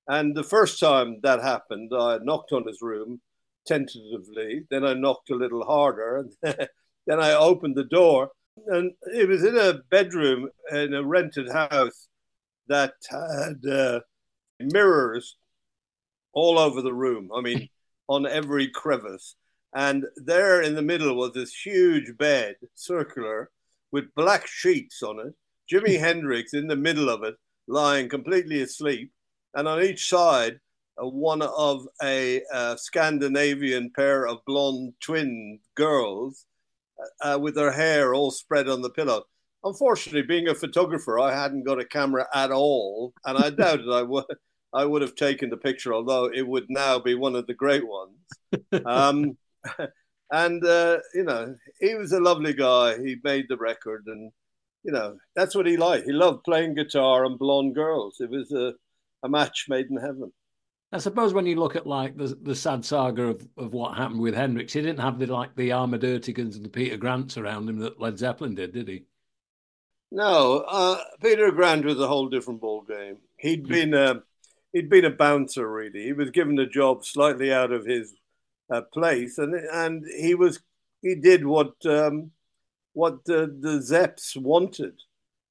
And 0.08 0.36
the 0.36 0.44
first 0.44 0.80
time 0.80 1.20
that 1.24 1.42
happened, 1.42 1.92
I 1.98 2.20
knocked 2.22 2.52
on 2.52 2.68
his 2.68 2.82
room 2.82 3.22
tentatively. 3.66 4.66
Then 4.70 4.86
I 4.86 4.94
knocked 4.94 5.30
a 5.30 5.36
little 5.36 5.64
harder. 5.64 6.28
And 7.08 7.18
then 7.18 7.20
I 7.20 7.34
opened 7.34 7.76
the 7.76 7.86
door. 7.86 8.30
And 8.68 8.92
it 9.06 9.28
was 9.28 9.44
in 9.44 9.58
a 9.58 9.80
bedroom 9.90 10.50
in 10.72 10.94
a 10.94 11.04
rented 11.04 11.50
house 11.50 12.08
that 12.68 12.94
had 13.10 13.66
uh, 13.70 14.00
mirrors 14.60 15.38
all 16.34 16.58
over 16.58 16.82
the 16.82 16.94
room. 16.94 17.30
I 17.36 17.42
mean, 17.42 17.70
on 18.08 18.26
every 18.26 18.68
crevice. 18.68 19.36
And 19.74 20.06
there 20.18 20.62
in 20.62 20.76
the 20.76 20.82
middle 20.82 21.16
was 21.16 21.34
this 21.34 21.54
huge 21.54 22.18
bed, 22.18 22.56
circular, 22.76 23.50
with 23.92 24.14
black 24.16 24.48
sheets 24.48 25.02
on 25.02 25.20
it. 25.20 25.34
Jimi 25.72 26.00
Hendrix 26.00 26.54
in 26.54 26.68
the 26.68 26.76
middle 26.76 27.10
of 27.10 27.24
it, 27.24 27.36
lying 27.68 28.10
completely 28.10 28.62
asleep 28.62 29.12
and 29.54 29.68
on 29.68 29.84
each 29.84 30.08
side, 30.08 30.60
uh, 31.02 31.08
one 31.08 31.42
of 31.42 31.86
a 32.02 32.42
uh, 32.54 32.76
Scandinavian 32.76 33.92
pair 33.96 34.26
of 34.28 34.46
blonde 34.46 34.94
twin 35.02 35.60
girls 35.76 36.46
uh, 37.24 37.36
uh, 37.36 37.40
with 37.40 37.56
their 37.56 37.72
hair 37.72 38.14
all 38.14 38.32
spread 38.32 38.70
on 38.70 38.82
the 38.82 38.90
pillow. 38.90 39.24
Unfortunately, 39.64 40.24
being 40.24 40.48
a 40.48 40.56
photographer, 40.56 41.20
I 41.20 41.34
hadn't 41.34 41.64
got 41.64 41.80
a 41.80 41.86
camera 41.86 42.28
at 42.34 42.52
all, 42.52 43.14
and 43.26 43.38
I 43.38 43.50
doubted 43.50 43.92
I 43.92 44.02
would. 44.04 44.26
I 44.74 44.86
would 44.86 45.02
have 45.02 45.16
taken 45.16 45.50
the 45.50 45.58
picture, 45.58 45.94
although 45.94 46.32
it 46.34 46.48
would 46.48 46.68
now 46.70 46.98
be 46.98 47.14
one 47.14 47.36
of 47.36 47.46
the 47.46 47.54
great 47.54 47.84
ones. 47.86 48.16
Um, 48.86 49.38
and 50.32 50.66
uh, 50.66 51.00
you 51.14 51.24
know, 51.24 51.56
he 51.80 51.96
was 51.96 52.14
a 52.14 52.22
lovely 52.22 52.54
guy. 52.54 52.98
He 52.98 53.18
made 53.24 53.48
the 53.50 53.58
record, 53.58 54.04
and 54.08 54.32
you 54.84 54.94
know, 54.94 55.18
that's 55.36 55.56
what 55.56 55.68
he 55.68 55.78
liked. 55.78 56.06
He 56.06 56.14
loved 56.14 56.46
playing 56.46 56.76
guitar 56.76 57.26
and 57.26 57.38
blonde 57.38 57.76
girls. 57.76 58.18
It 58.20 58.30
was 58.30 58.52
a 58.54 58.74
a 59.24 59.30
match 59.30 59.66
made 59.70 59.88
in 59.88 59.98
heaven. 59.98 60.32
I 60.94 60.98
suppose 60.98 61.34
when 61.34 61.46
you 61.46 61.56
look 61.56 61.76
at 61.76 61.88
like 61.88 62.18
the 62.18 62.38
the 62.42 62.56
sad 62.56 62.84
saga 62.84 63.24
of, 63.24 63.48
of 63.58 63.74
what 63.74 63.98
happened 63.98 64.22
with 64.22 64.36
Hendrix, 64.36 64.74
he 64.74 64.82
didn't 64.82 65.00
have 65.00 65.20
the 65.20 65.28
like 65.28 65.56
the 65.56 65.70
Erteguns 65.70 66.56
and 66.56 66.66
the 66.66 66.70
Peter 66.70 66.98
Grants 66.98 67.38
around 67.38 67.70
him 67.70 67.80
that 67.80 68.00
Led 68.00 68.18
Zeppelin 68.18 68.56
did, 68.56 68.74
did 68.74 68.88
he? 68.88 69.06
No, 70.12 70.66
uh, 70.68 71.02
Peter 71.22 71.52
Grant 71.52 71.86
was 71.86 72.00
a 72.00 72.08
whole 72.08 72.28
different 72.28 72.60
ball 72.60 72.82
game. 72.82 73.18
He'd 73.38 73.66
hmm. 73.66 73.72
been 73.72 73.94
a 73.94 74.24
he'd 74.74 74.90
been 74.90 75.06
a 75.06 75.10
bouncer 75.12 75.70
really. 75.72 76.04
He 76.04 76.14
was 76.14 76.32
given 76.32 76.60
a 76.60 76.68
job 76.68 77.06
slightly 77.06 77.54
out 77.54 77.72
of 77.72 77.86
his 77.86 78.14
uh, 78.72 78.82
place, 78.94 79.38
and 79.38 79.56
and 79.56 80.06
he 80.06 80.36
was 80.36 80.60
he 81.02 81.16
did 81.16 81.46
what 81.46 81.74
um, 81.86 82.32
what 82.94 83.24
the, 83.26 83.56
the 83.60 83.80
Zeps 83.80 84.36
wanted. 84.36 84.94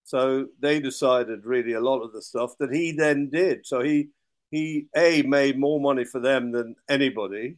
So 0.05 0.47
they 0.61 0.81
decided 0.81 1.47
really 1.47 1.75
a 1.75 1.81
lot 1.81 2.03
of 2.03 2.13
the 2.13 2.23
stuff 2.23 2.55
that 2.59 2.73
he 2.73 2.93
then 2.93 3.31
did. 3.31 3.67
So 3.67 3.81
he 3.81 4.09
he 4.51 4.87
a 4.97 5.23
made 5.23 5.59
more 5.59 5.81
money 5.81 6.05
for 6.05 6.21
them 6.21 6.53
than 6.53 6.75
anybody 6.89 7.57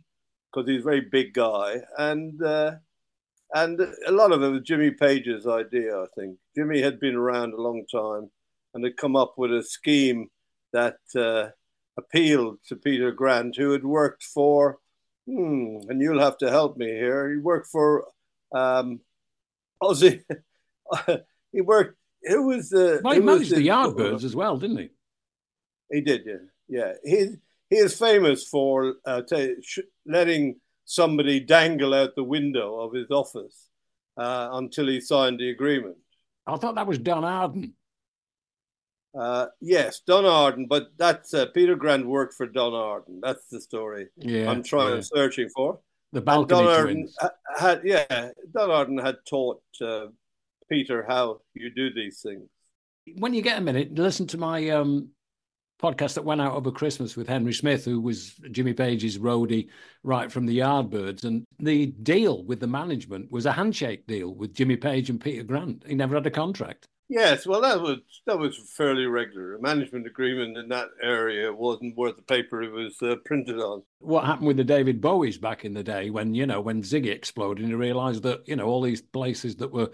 because 0.53 0.69
he's 0.69 0.83
a 0.83 0.85
very 0.85 1.01
big 1.01 1.33
guy, 1.35 1.81
and 1.99 2.43
uh, 2.43 2.73
and 3.55 3.81
a 4.07 4.13
lot 4.13 4.33
of 4.33 4.43
it 4.43 4.49
was 4.49 4.63
Jimmy 4.63 4.91
Page's 4.91 5.47
idea. 5.47 5.97
I 5.97 6.07
think 6.17 6.39
Jimmy 6.57 6.81
had 6.81 7.01
been 7.01 7.15
around 7.15 7.53
a 7.53 7.61
long 7.61 7.85
time 7.93 8.31
and 8.75 8.85
had 8.85 8.97
come 8.97 9.17
up 9.17 9.35
with 9.37 9.53
a 9.53 9.63
scheme 9.63 10.29
that 10.73 10.97
uh, 11.17 11.49
appealed 11.99 12.59
to 12.69 12.77
Peter 12.77 13.13
Grant, 13.13 13.57
who 13.57 13.73
had 13.73 13.85
worked 13.85 14.23
for. 14.23 14.79
Hmm, 15.27 15.79
and 15.89 16.01
you'll 16.01 16.21
have 16.21 16.39
to 16.39 16.51
help 16.51 16.77
me 16.77 16.87
here. 16.87 17.31
He 17.31 17.37
worked 17.37 17.69
for 17.69 18.07
um, 18.55 19.01
Ozzy. 19.83 20.23
he 21.53 21.61
worked. 21.61 21.97
Who 22.25 22.47
was 22.47 22.71
the? 22.71 23.01
Well, 23.03 23.15
he 23.15 23.21
managed 23.21 23.55
the 23.55 23.67
Yardbirds 23.67 24.25
as 24.25 24.35
well, 24.35 24.57
didn't 24.57 24.79
he? 24.79 24.91
He 25.91 26.01
did, 26.01 26.23
yeah 26.25 26.37
yeah. 26.73 26.95
He 27.05 27.27
he 27.71 27.77
is 27.77 27.97
famous 27.97 28.49
for 28.49 28.95
uh, 29.05 29.23
t- 29.23 29.57
sh- 29.63 29.81
letting 30.07 30.57
somebody 30.85 31.41
dangle 31.41 31.95
out 31.95 32.15
the 32.15 32.25
window 32.25 32.81
of 32.81 32.93
his 32.93 33.11
office 33.11 33.69
uh, 34.17 34.49
until 34.53 34.89
he 34.89 35.01
signed 35.01 35.39
the 35.39 35.51
agreement. 35.51 35.97
I 36.47 36.57
thought 36.57 36.75
that 36.75 36.87
was 36.87 36.99
Don 36.99 37.25
Arden. 37.25 37.75
Uh, 39.19 39.47
yes, 39.61 40.01
Don 40.07 40.25
Arden, 40.25 40.67
but 40.67 40.93
that's 40.97 41.35
uh, 41.35 41.47
Peter 41.47 41.77
Grant 41.77 42.07
worked 42.07 42.35
for 42.35 42.47
Don 42.47 42.73
Arden. 42.73 43.21
That's 43.23 43.47
the 43.47 43.61
story. 43.61 44.09
Yeah, 44.17 44.51
I'm 44.51 44.63
trying 44.63 44.97
yeah. 44.97 45.03
searching 45.03 45.49
for. 45.55 45.81
The 46.13 46.23
balcony 46.23 46.63
Don. 46.63 46.67
Arden 46.67 47.09
had, 47.59 47.83
yeah, 47.85 48.31
Don 48.55 48.71
Arden 48.71 48.99
had 48.99 49.17
taught 49.29 49.63
uh, 49.81 50.07
Peter 50.71 51.05
how 51.07 51.41
you 51.55 51.71
do 51.71 51.93
these 51.93 52.21
things. 52.23 52.49
When 53.19 53.35
you 53.35 53.43
get 53.43 53.59
a 53.59 53.61
minute, 53.61 53.95
listen 53.95 54.27
to 54.29 54.39
my 54.39 54.71
um, 54.71 55.09
podcast 55.83 56.15
that 56.15 56.25
went 56.25 56.41
out 56.41 56.55
over 56.55 56.71
Christmas 56.71 57.17
with 57.17 57.29
Henry 57.29 57.53
Smith, 57.53 57.85
who 57.85 58.01
was 58.01 58.35
Jimmy 58.51 58.73
Page's 58.73 59.19
roadie 59.19 59.69
right 60.03 60.31
from 60.31 60.47
the 60.47 60.59
Yardbirds. 60.59 61.25
And 61.25 61.45
the 61.59 61.87
deal 61.87 62.45
with 62.45 62.61
the 62.61 62.67
management 62.67 63.31
was 63.33 63.47
a 63.47 63.53
handshake 63.53 64.07
deal 64.07 64.35
with 64.35 64.55
Jimmy 64.55 64.77
Page 64.77 65.11
and 65.11 65.21
Peter 65.21 65.43
Grant. 65.43 65.85
He 65.87 65.95
never 65.95 66.15
had 66.15 66.27
a 66.27 66.31
contract. 66.31 66.87
Yes, 67.09 67.47
well, 67.47 67.61
that 67.61 67.81
was 67.81 67.99
that 68.27 68.39
was 68.39 68.57
fairly 68.75 69.05
regular. 69.05 69.57
A 69.57 69.61
management 69.61 70.07
agreement 70.07 70.57
in 70.57 70.69
that 70.69 70.89
area 71.03 71.53
wasn't 71.53 71.95
worth 71.95 72.17
the 72.17 72.23
paper 72.23 72.63
it 72.63 72.73
was 72.73 72.97
uh, 73.03 73.17
printed 73.27 73.59
on. 73.59 73.83
What 73.99 74.25
happened 74.25 74.47
with 74.47 74.57
the 74.57 74.65
David 74.65 75.03
Bowies 75.03 75.39
back 75.39 75.67
in 75.67 75.75
the 75.75 75.83
day 75.83 76.09
when 76.09 76.35
you 76.35 76.47
know 76.47 76.63
when 76.63 76.83
Ziggy 76.83 77.09
exploded 77.09 77.65
and 77.65 77.73
he 77.73 77.75
realised 77.75 78.23
that 78.23 78.49
you 78.49 78.57
know 78.57 78.67
all 78.67 78.81
these 78.81 79.03
places 79.03 79.57
that 79.57 79.73
were 79.73 79.91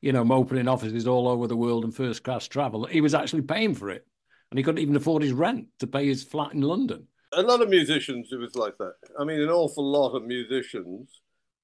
you 0.00 0.12
know 0.12 0.26
opening 0.32 0.66
offices 0.66 1.06
all 1.06 1.28
over 1.28 1.46
the 1.46 1.56
world 1.56 1.84
and 1.84 1.94
first 1.94 2.24
class 2.24 2.48
travel, 2.48 2.86
he 2.86 3.02
was 3.02 3.12
actually 3.12 3.42
paying 3.42 3.74
for 3.74 3.90
it 3.90 4.06
and 4.52 4.58
he 4.58 4.62
couldn't 4.62 4.82
even 4.82 4.96
afford 4.96 5.22
his 5.22 5.32
rent 5.32 5.66
to 5.78 5.86
pay 5.86 6.06
his 6.06 6.22
flat 6.22 6.52
in 6.52 6.60
London. 6.60 7.06
A 7.32 7.40
lot 7.40 7.62
of 7.62 7.70
musicians, 7.70 8.28
it 8.32 8.36
was 8.36 8.54
like 8.54 8.76
that. 8.76 8.92
I 9.18 9.24
mean, 9.24 9.40
an 9.40 9.48
awful 9.48 9.82
lot 9.82 10.14
of 10.14 10.26
musicians 10.26 11.08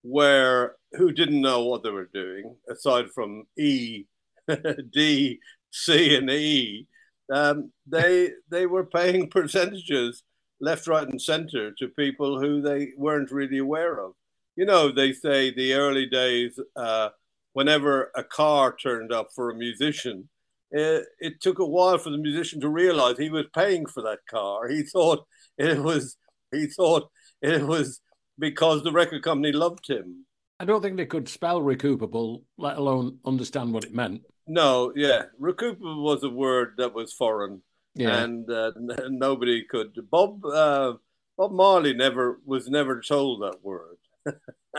where 0.00 0.76
who 0.92 1.12
didn't 1.12 1.42
know 1.42 1.64
what 1.66 1.82
they 1.82 1.90
were 1.90 2.08
doing, 2.14 2.56
aside 2.70 3.10
from 3.14 3.44
E, 3.58 4.04
D, 4.90 5.38
C, 5.70 6.16
and 6.16 6.30
E. 6.30 6.86
Um, 7.30 7.72
they 7.86 8.30
they 8.48 8.64
were 8.64 8.86
paying 8.86 9.28
percentages 9.38 10.22
left, 10.58 10.86
right, 10.86 11.06
and 11.06 11.20
center 11.20 11.72
to 11.72 11.88
people 11.88 12.40
who 12.40 12.62
they 12.62 12.92
weren't 12.96 13.30
really 13.30 13.58
aware 13.58 14.02
of. 14.02 14.12
You 14.56 14.64
know, 14.64 14.90
they 14.90 15.12
say 15.12 15.52
the 15.52 15.74
early 15.74 16.06
days, 16.06 16.58
uh, 16.74 17.10
whenever 17.52 18.10
a 18.16 18.24
car 18.24 18.74
turned 18.74 19.12
up 19.12 19.28
for 19.34 19.50
a 19.50 19.54
musician, 19.54 20.30
it, 20.70 21.06
it 21.20 21.40
took 21.40 21.58
a 21.58 21.66
while 21.66 21.98
for 21.98 22.10
the 22.10 22.18
musician 22.18 22.60
to 22.60 22.68
realize 22.68 23.16
he 23.18 23.30
was 23.30 23.46
paying 23.54 23.86
for 23.86 24.02
that 24.02 24.18
car. 24.28 24.68
He 24.68 24.82
thought 24.82 25.26
it 25.56 25.78
was 25.82 26.16
he 26.52 26.66
thought 26.66 27.10
it 27.42 27.62
was 27.66 28.00
because 28.38 28.82
the 28.82 28.92
record 28.92 29.22
company 29.22 29.52
loved 29.52 29.88
him. 29.88 30.24
I 30.60 30.64
don't 30.64 30.82
think 30.82 30.96
they 30.96 31.06
could 31.06 31.28
spell 31.28 31.60
recoupable, 31.60 32.42
let 32.56 32.78
alone 32.78 33.18
understand 33.24 33.72
what 33.72 33.84
it 33.84 33.94
meant. 33.94 34.22
No, 34.46 34.92
yeah, 34.96 35.24
recoupable 35.40 36.02
was 36.02 36.22
a 36.24 36.30
word 36.30 36.74
that 36.78 36.94
was 36.94 37.12
foreign, 37.12 37.62
Yeah. 37.94 38.22
and 38.24 38.50
uh, 38.50 38.72
n- 38.76 39.18
nobody 39.18 39.64
could. 39.64 39.92
Bob 40.10 40.44
uh, 40.44 40.94
Bob 41.36 41.52
Marley 41.52 41.94
never 41.94 42.40
was 42.44 42.68
never 42.68 43.00
told 43.00 43.42
that 43.42 43.62
word 43.62 43.98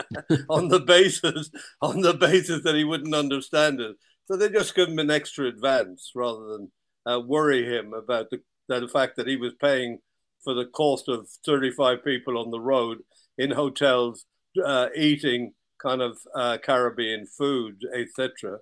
on 0.48 0.68
the 0.68 0.80
basis 0.80 1.50
on 1.80 2.00
the 2.00 2.14
basis 2.14 2.62
that 2.64 2.74
he 2.74 2.84
wouldn't 2.84 3.14
understand 3.14 3.80
it. 3.80 3.96
So 4.30 4.36
they 4.36 4.48
just 4.48 4.76
give 4.76 4.88
him 4.88 5.00
an 5.00 5.10
extra 5.10 5.46
advance 5.48 6.12
rather 6.14 6.46
than 6.46 6.70
uh, 7.04 7.18
worry 7.18 7.64
him 7.64 7.92
about 7.92 8.30
the, 8.30 8.40
the 8.68 8.86
fact 8.86 9.16
that 9.16 9.26
he 9.26 9.34
was 9.34 9.54
paying 9.60 9.98
for 10.44 10.54
the 10.54 10.66
cost 10.66 11.08
of 11.08 11.28
35 11.44 12.04
people 12.04 12.38
on 12.38 12.52
the 12.52 12.60
road 12.60 12.98
in 13.36 13.50
hotels, 13.50 14.26
uh, 14.64 14.86
eating 14.96 15.54
kind 15.82 16.00
of 16.00 16.16
uh, 16.32 16.58
Caribbean 16.62 17.26
food, 17.26 17.80
etc. 17.92 18.58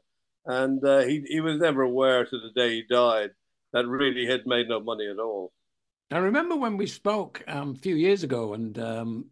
And 0.46 0.82
uh, 0.82 1.00
he, 1.00 1.22
he 1.28 1.40
was 1.40 1.58
never 1.58 1.82
aware 1.82 2.24
to 2.24 2.38
the 2.38 2.50
day 2.56 2.76
he 2.76 2.84
died 2.88 3.30
that 3.74 3.86
really 3.86 4.24
had 4.24 4.46
made 4.46 4.70
no 4.70 4.80
money 4.80 5.06
at 5.06 5.18
all. 5.18 5.52
I 6.10 6.16
remember 6.16 6.56
when 6.56 6.78
we 6.78 6.86
spoke 6.86 7.44
um, 7.46 7.74
a 7.76 7.78
few 7.78 7.94
years 7.94 8.22
ago 8.22 8.54
and 8.54 8.78
um, 8.78 9.26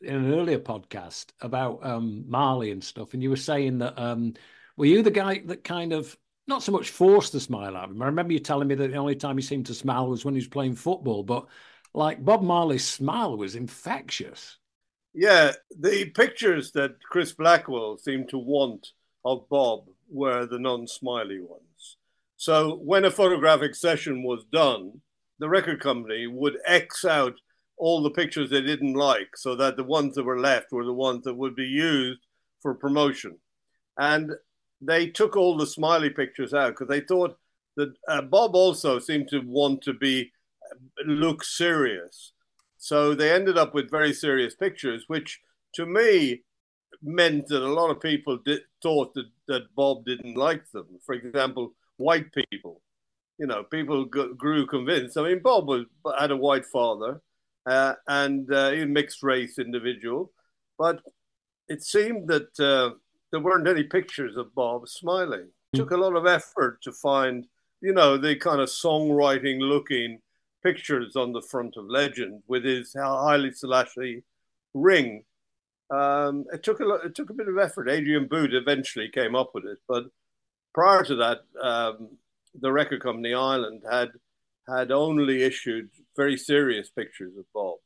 in 0.00 0.14
an 0.14 0.32
earlier 0.32 0.60
podcast 0.60 1.26
about 1.42 1.84
um, 1.84 2.24
Marley 2.26 2.70
and 2.70 2.82
stuff, 2.82 3.12
and 3.12 3.22
you 3.22 3.28
were 3.28 3.36
saying 3.36 3.78
that 3.78 3.98
um, 3.98 4.32
were 4.76 4.86
you 4.86 5.02
the 5.02 5.10
guy 5.10 5.42
that 5.46 5.64
kind 5.64 5.92
of 5.92 6.16
not 6.46 6.62
so 6.62 6.72
much 6.72 6.90
forced 6.90 7.32
the 7.32 7.40
smile 7.40 7.76
out 7.76 7.84
of 7.84 7.90
him? 7.90 8.02
I 8.02 8.06
remember 8.06 8.32
you 8.32 8.38
telling 8.38 8.68
me 8.68 8.74
that 8.74 8.90
the 8.90 8.96
only 8.96 9.16
time 9.16 9.36
he 9.36 9.42
seemed 9.42 9.66
to 9.66 9.74
smile 9.74 10.08
was 10.08 10.24
when 10.24 10.34
he 10.34 10.38
was 10.38 10.48
playing 10.48 10.74
football, 10.74 11.22
but 11.22 11.46
like 11.94 12.24
Bob 12.24 12.42
Marley's 12.42 12.86
smile 12.86 13.36
was 13.36 13.54
infectious. 13.54 14.58
Yeah, 15.14 15.52
the 15.78 16.06
pictures 16.10 16.72
that 16.72 16.96
Chris 17.08 17.32
Blackwell 17.32 17.98
seemed 17.98 18.28
to 18.30 18.38
want 18.38 18.88
of 19.24 19.48
Bob 19.48 19.86
were 20.10 20.46
the 20.46 20.58
non 20.58 20.86
smiley 20.86 21.40
ones. 21.40 21.96
So 22.36 22.76
when 22.76 23.04
a 23.04 23.10
photographic 23.10 23.74
session 23.74 24.22
was 24.22 24.44
done, 24.52 25.00
the 25.38 25.48
record 25.48 25.80
company 25.80 26.26
would 26.26 26.58
X 26.66 27.04
out 27.04 27.34
all 27.76 28.02
the 28.02 28.10
pictures 28.10 28.50
they 28.50 28.60
didn't 28.60 28.94
like 28.94 29.36
so 29.36 29.54
that 29.56 29.76
the 29.76 29.84
ones 29.84 30.14
that 30.14 30.24
were 30.24 30.38
left 30.40 30.72
were 30.72 30.84
the 30.84 30.92
ones 30.92 31.24
that 31.24 31.34
would 31.34 31.54
be 31.56 31.64
used 31.64 32.20
for 32.60 32.74
promotion. 32.74 33.38
And 33.96 34.32
they 34.86 35.08
took 35.08 35.36
all 35.36 35.56
the 35.56 35.66
smiley 35.66 36.10
pictures 36.10 36.54
out 36.54 36.70
because 36.70 36.88
they 36.88 37.00
thought 37.00 37.36
that 37.76 37.92
uh, 38.08 38.22
Bob 38.22 38.54
also 38.54 38.98
seemed 38.98 39.28
to 39.28 39.40
want 39.40 39.82
to 39.82 39.92
be 39.92 40.30
look 41.06 41.44
serious. 41.44 42.32
So 42.78 43.14
they 43.14 43.32
ended 43.32 43.56
up 43.58 43.74
with 43.74 43.90
very 43.90 44.12
serious 44.12 44.54
pictures, 44.54 45.04
which 45.06 45.40
to 45.74 45.86
me 45.86 46.42
meant 47.02 47.48
that 47.48 47.62
a 47.62 47.72
lot 47.72 47.90
of 47.90 48.00
people 48.00 48.38
thought 48.82 49.14
that, 49.14 49.26
that 49.48 49.74
Bob 49.74 50.04
didn't 50.04 50.36
like 50.36 50.70
them. 50.70 50.86
For 51.04 51.14
example, 51.14 51.74
white 51.96 52.26
people. 52.32 52.80
You 53.38 53.46
know, 53.46 53.64
people 53.64 54.04
g- 54.04 54.32
grew 54.36 54.66
convinced. 54.66 55.16
I 55.16 55.22
mean, 55.24 55.40
Bob 55.40 55.66
was, 55.66 55.86
had 56.18 56.30
a 56.30 56.36
white 56.36 56.66
father 56.66 57.20
uh, 57.66 57.94
and 58.06 58.52
uh, 58.52 58.70
a 58.72 58.84
mixed 58.84 59.22
race 59.22 59.58
individual, 59.58 60.30
but 60.78 61.00
it 61.68 61.82
seemed 61.82 62.28
that 62.28 62.60
uh, 62.60 62.94
there 63.34 63.42
weren't 63.42 63.66
any 63.66 63.82
pictures 63.82 64.36
of 64.36 64.54
Bob 64.54 64.86
smiling. 64.86 65.48
It 65.72 65.76
took 65.76 65.90
a 65.90 65.96
lot 65.96 66.14
of 66.14 66.24
effort 66.24 66.80
to 66.82 66.92
find, 66.92 67.48
you 67.80 67.92
know, 67.92 68.16
the 68.16 68.36
kind 68.36 68.60
of 68.60 68.68
songwriting 68.68 69.58
looking 69.58 70.20
pictures 70.62 71.16
on 71.16 71.32
the 71.32 71.42
front 71.42 71.76
of 71.76 71.86
Legend 71.86 72.44
with 72.46 72.64
his 72.64 72.94
Haile 72.94 73.50
Selassie 73.52 74.22
ring. 74.72 75.24
Um, 75.90 76.44
it 76.52 76.62
took 76.62 76.78
a 76.78 76.84
lot, 76.84 77.04
it 77.04 77.16
took 77.16 77.30
a 77.30 77.34
bit 77.34 77.48
of 77.48 77.58
effort. 77.58 77.88
Adrian 77.88 78.28
Boot 78.28 78.54
eventually 78.54 79.08
came 79.08 79.34
up 79.34 79.50
with 79.52 79.64
it, 79.64 79.78
but 79.88 80.04
prior 80.72 81.02
to 81.02 81.16
that, 81.16 81.40
um, 81.60 82.10
the 82.54 82.70
record 82.70 83.02
company 83.02 83.34
Island 83.34 83.82
had 83.90 84.10
had 84.68 84.92
only 84.92 85.42
issued 85.42 85.90
very 86.16 86.36
serious 86.36 86.88
pictures 86.88 87.36
of 87.36 87.46
Bob 87.52 87.78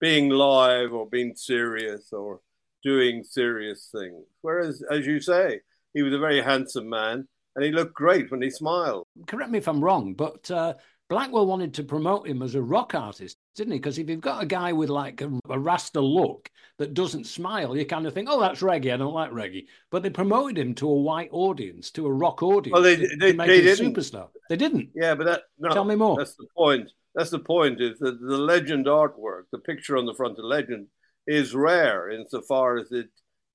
being 0.00 0.30
live 0.30 0.94
or 0.94 1.06
being 1.06 1.36
serious 1.36 2.10
or 2.10 2.40
doing 2.84 3.24
serious 3.24 3.88
things. 3.90 4.24
Whereas, 4.42 4.82
as 4.90 5.06
you 5.06 5.20
say, 5.20 5.60
he 5.94 6.02
was 6.02 6.12
a 6.12 6.18
very 6.18 6.42
handsome 6.42 6.88
man 6.88 7.26
and 7.56 7.64
he 7.64 7.72
looked 7.72 7.94
great 7.94 8.30
when 8.30 8.42
he 8.42 8.50
smiled. 8.50 9.06
Correct 9.26 9.50
me 9.50 9.58
if 9.58 9.68
I'm 9.68 9.82
wrong, 9.82 10.14
but 10.14 10.50
uh, 10.50 10.74
Blackwell 11.08 11.46
wanted 11.46 11.74
to 11.74 11.84
promote 11.84 12.26
him 12.26 12.42
as 12.42 12.54
a 12.54 12.62
rock 12.62 12.94
artist, 12.94 13.36
didn't 13.54 13.72
he? 13.72 13.78
Because 13.78 13.98
if 13.98 14.08
you've 14.08 14.20
got 14.20 14.42
a 14.42 14.46
guy 14.46 14.72
with 14.72 14.88
like 14.88 15.20
a, 15.20 15.30
a 15.48 15.58
Rasta 15.58 16.00
look 16.00 16.50
that 16.78 16.94
doesn't 16.94 17.26
smile, 17.26 17.76
you 17.76 17.86
kind 17.86 18.06
of 18.06 18.14
think, 18.14 18.28
oh, 18.30 18.40
that's 18.40 18.62
reggae. 18.62 18.92
I 18.92 18.96
don't 18.96 19.14
like 19.14 19.30
reggae. 19.30 19.66
But 19.90 20.02
they 20.02 20.10
promoted 20.10 20.58
him 20.58 20.74
to 20.76 20.88
a 20.88 20.94
white 20.94 21.28
audience, 21.30 21.90
to 21.92 22.06
a 22.06 22.12
rock 22.12 22.42
audience. 22.42 22.72
Well, 22.72 22.82
they, 22.82 22.96
they, 22.96 23.32
they 23.32 23.60
didn't. 23.60 23.94
superstar. 23.94 24.28
They 24.48 24.56
didn't. 24.56 24.90
Yeah, 24.94 25.14
but 25.14 25.26
that 25.26 25.42
no, 25.58 25.70
Tell 25.70 25.84
me 25.84 25.94
more. 25.94 26.16
That's 26.16 26.34
the 26.34 26.46
point. 26.56 26.90
That's 27.14 27.30
the 27.30 27.38
point. 27.38 27.80
Is 27.80 27.98
that 28.00 28.20
the 28.20 28.38
legend 28.38 28.86
artwork, 28.86 29.44
the 29.52 29.58
picture 29.58 29.96
on 29.96 30.06
the 30.06 30.14
front 30.14 30.38
of 30.38 30.44
legend, 30.44 30.88
is 31.26 31.54
rare 31.54 32.10
insofar 32.10 32.78
as 32.78 32.92
it 32.92 33.08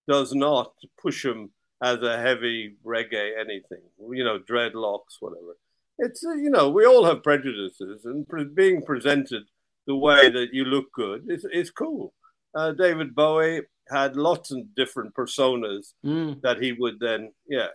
does 0.08 0.34
not 0.34 0.74
push 1.02 1.24
him 1.26 1.52
as 1.84 2.02
a 2.02 2.20
heavy 2.20 2.76
reggae 2.86 3.32
anything. 3.40 3.84
You 4.12 4.24
know, 4.24 4.40
dreadlocks, 4.40 5.18
whatever. 5.20 5.56
It's 6.00 6.26
uh, 6.26 6.34
you 6.34 6.50
know 6.50 6.70
we 6.70 6.86
all 6.86 7.06
have 7.06 7.24
prejudices, 7.24 8.06
and 8.06 8.28
pre- 8.28 8.46
being 8.46 8.82
presented 8.84 9.44
the 9.88 9.96
way 9.96 10.30
that 10.30 10.50
you 10.54 10.66
look 10.66 10.92
good 10.94 11.26
is 11.30 11.46
is 11.52 11.72
cool. 11.72 12.14
Uh, 12.56 12.72
David 12.72 13.14
Bowie 13.16 13.62
had 13.92 14.16
lots 14.16 14.52
of 14.52 14.76
different 14.76 15.14
personas 15.16 15.94
Mm. 16.06 16.42
that 16.42 16.62
he 16.62 16.74
would 16.74 17.00
then 17.00 17.32
yeah 17.48 17.68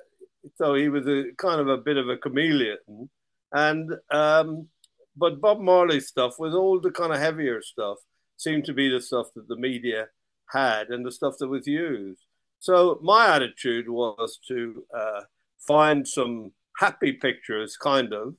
so 0.56 0.74
he 0.74 0.88
was 0.88 1.06
a 1.08 1.24
kind 1.38 1.60
of 1.60 1.68
a 1.68 1.76
bit 1.76 1.96
of 1.96 2.08
a 2.08 2.16
chameleon 2.16 3.08
and 3.52 3.90
um 4.12 4.68
but 5.16 5.40
bob 5.40 5.58
marley's 5.58 6.06
stuff 6.06 6.38
was 6.38 6.54
all 6.54 6.78
the 6.80 6.92
kind 6.92 7.12
of 7.12 7.18
heavier 7.18 7.60
stuff 7.62 7.98
seemed 8.36 8.64
to 8.64 8.72
be 8.72 8.88
the 8.88 9.00
stuff 9.00 9.28
that 9.34 9.48
the 9.48 9.56
media 9.56 10.08
had 10.50 10.88
and 10.88 11.04
the 11.04 11.12
stuff 11.12 11.34
that 11.38 11.48
was 11.48 11.66
used. 11.66 12.22
So 12.58 12.98
my 13.02 13.34
attitude 13.34 13.88
was 13.88 14.38
to 14.48 14.84
uh, 14.96 15.20
find 15.58 16.06
some 16.06 16.52
happy 16.78 17.12
pictures 17.12 17.76
kind 17.76 18.12
of 18.12 18.34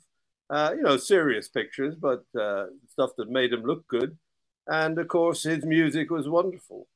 uh, 0.50 0.74
you 0.76 0.84
know 0.84 0.98
serious 0.98 1.48
pictures 1.48 1.96
but 1.96 2.24
uh, 2.40 2.66
stuff 2.90 3.12
that 3.18 3.30
made 3.30 3.54
him 3.54 3.64
look 3.64 3.88
good. 3.88 4.18
And 4.68 4.98
of 4.98 5.08
course 5.08 5.44
his 5.44 5.66
music 5.66 6.10
was 6.10 6.28
wonderful. 6.28 6.88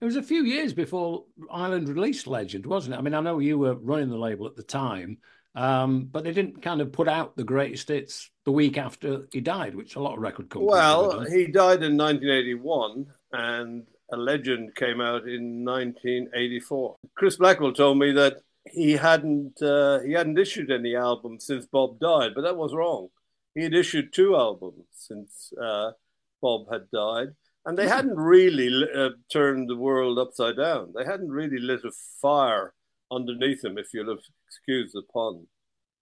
It 0.00 0.06
was 0.06 0.16
a 0.16 0.22
few 0.22 0.44
years 0.44 0.72
before 0.72 1.24
Island 1.50 1.88
released 1.88 2.26
Legend, 2.26 2.64
wasn't 2.64 2.94
it? 2.94 2.98
I 2.98 3.02
mean, 3.02 3.12
I 3.12 3.20
know 3.20 3.38
you 3.38 3.58
were 3.58 3.74
running 3.74 4.08
the 4.08 4.16
label 4.16 4.46
at 4.46 4.56
the 4.56 4.62
time, 4.62 5.18
um, 5.54 6.08
but 6.10 6.24
they 6.24 6.32
didn't 6.32 6.62
kind 6.62 6.80
of 6.80 6.92
put 6.92 7.08
out 7.08 7.36
the 7.36 7.44
greatest 7.44 7.88
hits 7.88 8.30
the 8.44 8.52
week 8.52 8.78
after 8.78 9.26
he 9.32 9.40
died, 9.40 9.74
which 9.74 9.96
a 9.96 10.00
lot 10.00 10.14
of 10.14 10.20
record 10.20 10.48
companies. 10.48 10.72
Well, 10.72 11.24
he 11.24 11.46
died 11.46 11.82
in 11.82 11.96
1981, 11.96 13.06
and 13.32 13.86
a 14.12 14.16
legend 14.16 14.74
came 14.76 15.00
out 15.00 15.28
in 15.28 15.64
1984. 15.64 16.96
Chris 17.16 17.36
Blackwell 17.36 17.72
told 17.72 17.98
me 17.98 18.12
that 18.12 18.42
he 18.70 18.92
hadn't 18.92 19.60
uh, 19.62 20.00
he 20.00 20.12
hadn't 20.12 20.38
issued 20.38 20.70
any 20.70 20.94
albums 20.94 21.46
since 21.46 21.66
Bob 21.66 21.98
died, 21.98 22.32
but 22.34 22.42
that 22.42 22.56
was 22.56 22.74
wrong. 22.74 23.08
He 23.54 23.62
had 23.62 23.74
issued 23.74 24.12
two 24.12 24.36
albums 24.36 24.84
since 24.92 25.52
uh, 25.60 25.92
Bob 26.40 26.66
had 26.70 26.90
died, 26.92 27.28
and 27.64 27.76
they 27.76 27.88
hadn't 27.88 28.16
really 28.16 28.86
uh, 28.94 29.10
turned 29.32 29.68
the 29.68 29.76
world 29.76 30.18
upside 30.18 30.56
down. 30.56 30.92
They 30.94 31.04
hadn't 31.04 31.30
really 31.30 31.58
lit 31.58 31.84
a 31.84 31.90
fire 32.20 32.74
underneath 33.10 33.64
him, 33.64 33.78
if 33.78 33.92
you'll 33.92 34.16
excuse 34.46 34.92
the 34.92 35.02
pun. 35.12 35.46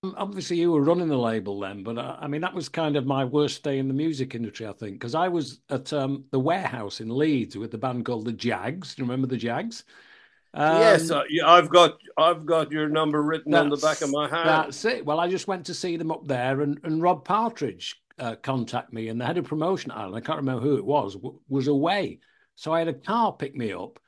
Um, 0.04 0.14
Obviously, 0.16 0.58
you 0.58 0.70
were 0.70 0.82
running 0.82 1.08
the 1.08 1.18
label 1.18 1.58
then, 1.58 1.82
but 1.82 1.98
uh, 1.98 2.16
I 2.20 2.28
mean, 2.28 2.40
that 2.42 2.54
was 2.54 2.68
kind 2.68 2.96
of 2.96 3.06
my 3.06 3.24
worst 3.24 3.64
day 3.64 3.78
in 3.78 3.88
the 3.88 3.94
music 3.94 4.34
industry, 4.34 4.66
I 4.66 4.72
think, 4.72 4.94
because 4.94 5.14
I 5.14 5.28
was 5.28 5.60
at 5.70 5.92
um, 5.92 6.24
the 6.30 6.38
warehouse 6.38 7.00
in 7.00 7.16
Leeds 7.16 7.56
with 7.56 7.72
the 7.72 7.78
band 7.78 8.04
called 8.04 8.24
the 8.24 8.32
Jags. 8.32 8.94
Do 8.94 9.02
you 9.02 9.08
remember 9.08 9.26
the 9.26 9.36
Jags? 9.36 9.84
Um, 10.54 10.80
yes, 10.80 11.10
uh, 11.10 11.24
yeah, 11.28 11.46
I've 11.46 11.68
got 11.68 11.98
I've 12.16 12.46
got 12.46 12.72
your 12.72 12.88
number 12.88 13.22
written 13.22 13.54
on 13.54 13.68
the 13.68 13.76
back 13.76 14.00
of 14.00 14.10
my 14.10 14.28
hand. 14.28 14.48
That's 14.48 14.84
it. 14.84 15.04
Well, 15.04 15.20
I 15.20 15.28
just 15.28 15.48
went 15.48 15.66
to 15.66 15.74
see 15.74 15.96
them 15.96 16.10
up 16.10 16.26
there, 16.26 16.62
and, 16.62 16.80
and 16.84 17.02
Rob 17.02 17.24
Partridge 17.24 18.00
uh, 18.18 18.36
contacted 18.36 18.94
me, 18.94 19.08
and 19.08 19.20
the 19.20 19.26
head 19.26 19.36
of 19.36 19.44
promotion 19.44 19.90
I 19.90 20.20
can't 20.20 20.38
remember 20.38 20.62
who 20.62 20.76
it 20.76 20.84
was, 20.84 21.14
w- 21.14 21.38
was 21.48 21.68
away. 21.68 22.20
So 22.54 22.72
I 22.72 22.78
had 22.78 22.88
a 22.88 22.94
car 22.94 23.32
pick 23.32 23.54
me 23.54 23.72
up, 23.72 24.00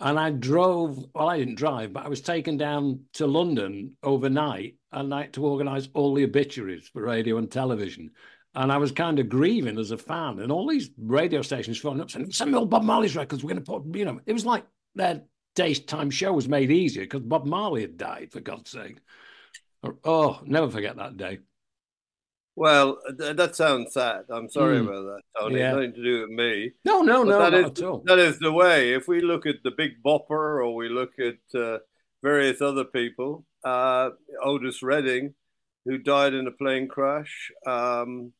and 0.00 0.18
I 0.18 0.30
drove. 0.30 1.04
Well, 1.14 1.28
I 1.28 1.38
didn't 1.38 1.56
drive, 1.56 1.92
but 1.92 2.04
I 2.04 2.08
was 2.08 2.20
taken 2.20 2.56
down 2.56 3.00
to 3.14 3.26
London 3.26 3.96
overnight, 4.02 4.76
and 4.92 5.12
had 5.12 5.32
to 5.34 5.46
organise 5.46 5.88
all 5.94 6.14
the 6.14 6.24
obituaries 6.24 6.88
for 6.88 7.02
radio 7.02 7.38
and 7.38 7.50
television. 7.50 8.10
And 8.54 8.72
I 8.72 8.78
was 8.78 8.92
kind 8.92 9.18
of 9.18 9.28
grieving 9.28 9.78
as 9.78 9.90
a 9.90 9.98
fan, 9.98 10.40
and 10.40 10.50
all 10.50 10.66
these 10.66 10.90
radio 10.98 11.42
stations 11.42 11.78
phoning 11.78 12.00
up 12.00 12.10
saying, 12.10 12.32
"Send 12.32 12.52
me 12.52 12.58
all 12.58 12.66
Bob 12.66 12.84
Marley's 12.84 13.16
records. 13.16 13.42
We're 13.42 13.54
going 13.54 13.64
to 13.64 13.70
put, 13.70 13.96
you 13.96 14.04
know." 14.04 14.20
It 14.26 14.32
was 14.32 14.46
like 14.46 14.64
their 14.94 15.22
daytime 15.54 16.10
show 16.10 16.32
was 16.32 16.48
made 16.48 16.70
easier 16.70 17.04
because 17.04 17.22
Bob 17.22 17.46
Marley 17.46 17.82
had 17.82 17.96
died, 17.96 18.32
for 18.32 18.40
God's 18.40 18.70
sake. 18.70 18.98
Oh, 20.04 20.40
never 20.44 20.70
forget 20.70 20.96
that 20.96 21.16
day. 21.16 21.38
Well, 22.56 22.98
th- 23.18 23.36
that 23.36 23.54
sounds 23.54 23.92
sad. 23.92 24.24
I'm 24.30 24.48
sorry 24.48 24.78
Mm. 24.78 24.84
about 24.88 25.02
that, 25.04 25.22
Tony. 25.38 25.58
Yeah. 25.58 25.72
Nothing 25.72 25.92
to 25.92 26.02
do 26.02 26.20
with 26.22 26.30
me. 26.30 26.72
No, 26.86 27.02
no, 27.02 27.22
But 27.24 27.28
no, 27.30 27.38
that 27.50 27.54
is 27.54 27.66
at 27.66 27.82
all. 27.84 28.02
that 28.06 28.18
is 28.18 28.38
the 28.38 28.50
way. 28.52 28.94
If 28.94 29.06
we 29.08 29.20
look 29.20 29.44
at 29.46 29.62
the 29.62 29.70
Big 29.72 30.02
Bopper 30.02 30.64
or 30.64 30.74
we 30.74 30.88
look 30.88 31.12
at 31.18 31.36
uh, 31.54 31.78
various 32.22 32.62
other 32.62 32.84
people, 32.84 33.44
uh, 33.62 34.10
Otis 34.42 34.82
Redding, 34.82 35.34
who 35.84 35.98
died 35.98 36.32
in 36.34 36.46
a 36.46 36.50
plane 36.50 36.88
crash. 36.88 37.52
Um, 37.66 38.32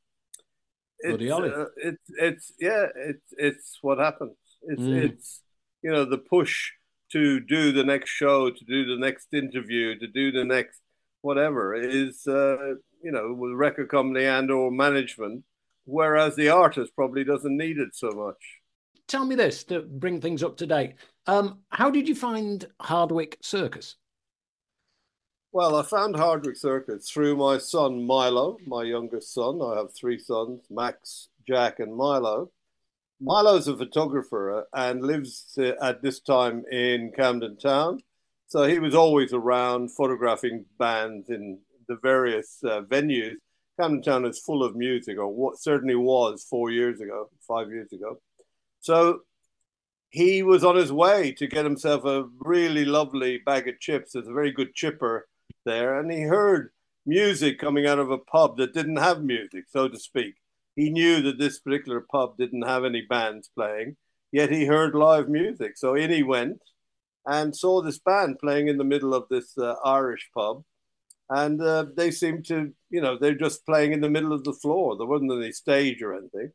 it's, 1.00 1.22
uh, 1.31 1.66
it's 1.76 2.11
it's 2.18 2.52
yeah, 2.59 2.87
it's 2.96 3.35
it's 3.37 3.79
what 3.83 3.98
happens. 3.98 4.37
It's 4.62 4.81
Mm. 4.81 5.05
it's 5.11 5.42
you 5.83 5.90
know 5.92 6.07
the 6.07 6.16
push 6.18 6.72
to 7.12 7.38
do 7.38 7.70
the 7.70 7.85
next 7.85 8.11
show, 8.11 8.50
to 8.50 8.64
do 8.64 8.87
the 8.87 8.96
next 8.98 9.33
interview, 9.35 9.98
to 9.98 10.07
do 10.09 10.33
the 10.33 10.44
next 10.44 10.81
whatever 11.20 11.74
is 11.74 12.26
uh, 12.26 12.74
you 13.02 13.12
know 13.12 13.32
with 13.32 13.52
record 13.52 13.88
company 13.88 14.24
and 14.24 14.50
or 14.50 14.70
management, 14.70 15.44
whereas 15.85 16.37
the 16.37 16.48
artist 16.48 16.94
probably 16.94 17.24
doesn't 17.24 17.56
need 17.56 17.78
it 17.78 17.94
so 17.94 18.11
much. 18.11 18.61
Tell 19.09 19.24
me 19.24 19.37
this 19.37 19.62
to 19.64 19.82
bring 19.82 20.20
things 20.20 20.42
up 20.42 20.56
to 20.59 20.66
date. 20.66 20.94
Um, 21.26 21.61
how 21.70 21.90
did 21.90 22.09
you 22.09 22.14
find 22.14 22.66
Hardwicke 22.80 23.37
Circus? 23.40 23.96
Well, 25.52 25.76
I 25.76 25.82
found 25.85 26.16
Hardwicke 26.16 26.56
Circus 26.56 27.09
through 27.11 27.37
my 27.37 27.59
son 27.59 28.06
Milo, 28.06 28.59
my 28.66 28.82
youngest 28.82 29.32
son. 29.32 29.61
I 29.62 29.76
have 29.78 29.94
three 29.94 30.18
sons, 30.18 30.66
Max, 30.70 31.28
Jack, 31.46 31.78
and 31.80 31.94
Milo. 31.94 32.50
Milo's 33.20 33.66
a 33.66 33.76
photographer 33.76 34.66
and 34.74 35.02
lives 35.02 35.56
uh, 35.59 35.72
at 35.82 36.02
this 36.02 36.20
time 36.20 36.64
in 36.70 37.12
Camden 37.16 37.56
Town. 37.56 38.00
So 38.48 38.64
he 38.64 38.78
was 38.78 38.94
always 38.94 39.32
around 39.32 39.92
photographing 39.92 40.66
bands 40.78 41.30
in 41.30 41.59
the 41.88 41.99
various 42.03 42.59
uh, 42.64 42.83
venues. 42.83 43.37
Camden 43.79 44.03
Town 44.03 44.25
is 44.25 44.38
full 44.38 44.62
of 44.62 44.75
music, 44.75 45.18
or 45.18 45.29
what 45.29 45.59
certainly 45.59 45.94
was 45.96 46.46
four 46.49 46.70
years 46.70 47.01
ago, 47.01 47.29
five 47.46 47.68
years 47.70 47.92
ago. 47.92 48.18
So 48.81 49.20
he 50.11 50.42
was 50.42 50.64
on 50.64 50.77
his 50.77 50.92
way 50.92 51.33
to 51.33 51.46
get 51.46 51.64
himself 51.64 52.05
a 52.05 52.25
really 52.40 52.85
lovely 52.85 53.38
bag 53.44 53.68
of 53.68 53.81
chips. 53.81 54.12
There's 54.12 54.29
a 54.29 54.33
very 54.33 54.53
good 54.53 54.75
chipper 54.75 55.29
there, 55.64 55.99
and 55.99 56.11
he 56.11 56.22
heard 56.22 56.70
music 57.05 57.59
coming 57.59 57.87
out 57.87 57.99
of 57.99 58.11
a 58.11 58.18
pub 58.18 58.57
that 58.57 58.75
didn't 58.75 58.96
have 58.96 59.22
music, 59.22 59.64
so 59.68 59.88
to 59.88 59.99
speak. 59.99 60.37
He 60.75 60.90
knew 60.90 61.22
that 61.22 61.38
this 61.38 61.59
particular 61.59 62.01
pub 62.01 62.37
didn't 62.37 62.62
have 62.66 62.85
any 62.85 63.03
bands 63.03 63.51
playing, 63.55 63.96
yet 64.33 64.51
he 64.51 64.66
heard 64.66 64.94
live 64.94 65.29
music. 65.29 65.77
So 65.77 65.94
in 65.94 66.11
he 66.11 66.22
went 66.22 66.62
and 67.27 67.57
saw 67.57 67.83
this 67.83 67.99
band 67.99 68.38
playing 68.38 68.68
in 68.68 68.79
the 68.79 68.85
middle 68.85 69.14
of 69.14 69.25
this 69.29 69.57
uh, 69.59 69.75
Irish 69.85 70.31
pub. 70.35 70.62
And 71.28 71.60
uh, 71.60 71.86
they 71.96 72.10
seemed 72.10 72.44
to, 72.46 72.72
you 72.90 73.00
know, 73.00 73.18
they're 73.18 73.34
just 73.34 73.66
playing 73.66 73.92
in 73.92 74.00
the 74.00 74.10
middle 74.10 74.32
of 74.32 74.44
the 74.44 74.52
floor. 74.52 74.96
There 74.96 75.06
wasn't 75.06 75.32
any 75.32 75.52
stage 75.52 76.02
or 76.02 76.14
anything. 76.14 76.53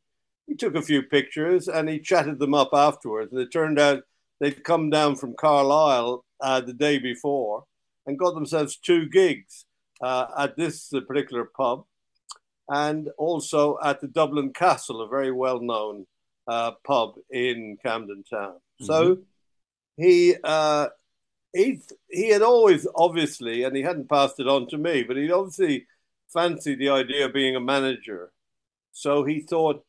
He 0.48 0.56
took 0.56 0.76
a 0.76 0.82
few 0.82 1.04
pictures 1.04 1.68
and 1.68 1.89
he 1.89 2.00
chatted 2.00 2.39
them 2.39 2.54
up 2.54 2.70
afterwards. 2.74 3.32
And 3.32 3.41
it 3.41 3.52
turned 3.52 3.80
out 3.80 4.04
they'd 4.39 4.64
come 4.64 4.89
down 4.89 5.16
from 5.16 5.36
Carlisle 5.38 6.24
uh, 6.39 6.62
the 6.62 6.74
day 6.74 7.00
before 7.00 7.66
and 8.06 8.18
got 8.18 8.34
themselves 8.34 8.78
two 8.78 9.08
gigs 9.10 9.66
uh, 10.02 10.28
at 10.38 10.58
this 10.58 10.89
particular 11.08 11.46
pub 11.46 11.84
and 12.70 13.10
also 13.18 13.78
at 13.84 14.00
the 14.00 14.08
Dublin 14.08 14.54
Castle, 14.54 15.02
a 15.02 15.08
very 15.08 15.32
well 15.32 15.60
known 15.60 16.08
uh, 16.48 16.72
pub 16.86 17.16
in 17.30 17.78
Camden 17.84 18.24
Town. 18.24 18.56
So 18.80 19.20
he, 19.98 20.36
uh, 20.43 20.88
he, 21.54 21.82
he 22.10 22.30
had 22.30 22.41
always, 22.41 22.88
obviously, 22.95 23.64
and 23.64 23.76
he 23.76 23.82
hadn't 23.82 24.10
passed 24.10 24.39
it 24.39 24.47
on 24.47 24.68
to 24.70 24.78
me, 24.78 25.04
but 25.04 25.18
he'd 25.18 25.32
obviously 25.32 25.86
fancied 26.32 26.80
the 26.80 26.89
idea 26.89 27.26
of 27.26 27.34
being 27.34 27.56
a 27.56 27.60
manager. 27.60 28.32
So 28.91 29.24
he 29.24 29.41
thought, 29.41 29.84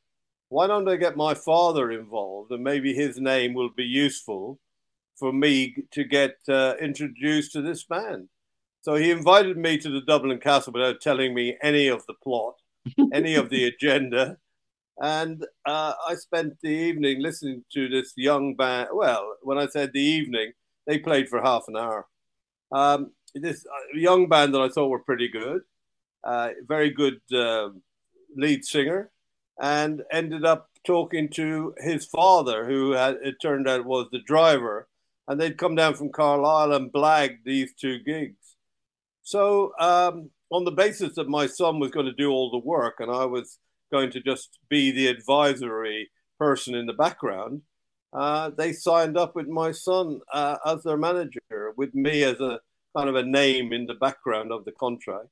why 0.49 0.67
don't 0.67 0.89
I 0.89 0.97
get 0.97 1.17
my 1.17 1.35
father 1.35 1.91
involved 1.91 2.51
and 2.51 2.63
maybe 2.63 2.95
his 2.95 3.19
name 3.19 3.55
will 3.55 3.71
be 3.71 3.85
useful 3.85 4.59
for 5.17 5.33
me 5.33 5.75
to 5.93 6.05
get 6.05 6.37
uh, 6.49 6.75
introduced 6.81 7.53
to 7.53 7.63
this 7.63 7.85
band. 7.85 8.29
So 8.83 8.97
he 8.97 9.11
invited 9.11 9.57
me 9.57 9.79
to 9.79 9.89
the 9.89 10.01
Dublin 10.01 10.39
Castle 10.41 10.73
without 10.73 11.01
telling 11.01 11.35
me 11.35 11.57
any 11.63 11.87
of 11.87 12.05
the 12.07 12.15
plot, 12.23 12.55
any 13.13 13.35
of 13.35 13.49
the 13.49 13.65
agenda. 13.65 14.39
And 15.01 15.45
uh, 15.65 15.95
I 16.07 16.17
spent 16.17 16.55
the 16.63 16.69
evening 16.69 17.23
listening 17.23 17.65
to 17.73 17.89
this 17.89 18.13
young 18.17 18.55
band. 18.55 18.89
Well, 18.93 19.37
when 19.43 19.59
I 19.59 19.69
said 19.69 19.93
the 19.93 20.03
evening, 20.03 20.53
they 20.87 20.99
played 20.99 21.29
for 21.29 21.41
half 21.41 21.65
an 21.69 21.77
hour. 21.77 22.07
Um, 22.71 23.13
this 23.35 23.65
uh, 23.67 23.99
young 23.99 24.29
band 24.29 24.55
that 24.55 24.61
I 24.61 24.69
thought 24.69 24.89
were 24.89 24.99
pretty 24.99 25.29
good, 25.29 25.63
uh, 26.25 26.51
very 26.67 26.91
good 26.91 27.21
uh, 27.33 27.71
lead 28.37 28.65
singer, 28.65 29.11
and 29.61 30.03
ended 30.11 30.45
up 30.45 30.69
talking 30.85 31.29
to 31.31 31.75
his 31.79 32.07
father, 32.07 32.67
who 32.67 32.93
had, 32.93 33.17
it 33.23 33.37
turned 33.41 33.69
out 33.69 33.85
was 33.85 34.09
the 34.11 34.21
driver, 34.27 34.89
and 35.29 35.41
they'd 35.41 35.59
come 35.59 35.75
down 35.75 35.95
from 35.95 36.11
Carlisle 36.11 36.73
and 36.73 36.93
blagged 36.93 37.45
these 37.45 37.73
two 37.75 37.99
gigs. 38.01 38.57
So, 39.23 39.73
um, 39.79 40.31
on 40.51 40.65
the 40.65 40.73
basis 40.73 41.15
that 41.15 41.29
my 41.29 41.47
son 41.47 41.79
was 41.79 41.91
going 41.91 42.07
to 42.07 42.13
do 42.13 42.31
all 42.31 42.51
the 42.51 42.59
work 42.59 42.97
and 42.99 43.11
I 43.11 43.25
was 43.25 43.59
going 43.91 44.11
to 44.11 44.21
just 44.21 44.59
be 44.69 44.91
the 44.91 45.07
advisory 45.07 46.11
person 46.39 46.75
in 46.75 46.87
the 46.87 46.93
background, 46.93 47.63
uh, 48.13 48.51
they 48.51 48.73
signed 48.73 49.17
up 49.17 49.35
with 49.35 49.49
my 49.49 49.73
son 49.73 50.21
uh, 50.33 50.57
as 50.67 50.83
their 50.83 50.97
manager, 50.97 51.73
with 51.77 51.95
me 51.95 52.23
as 52.25 52.41
a 52.41 52.61
kind 52.97 53.09
of 53.09 53.17
a 53.17 53.23
name 53.23 53.73
in 53.73 53.87
the 53.87 53.95
background 53.95 54.53
of 54.53 54.65
the 54.65 54.73
contract. 54.73 55.29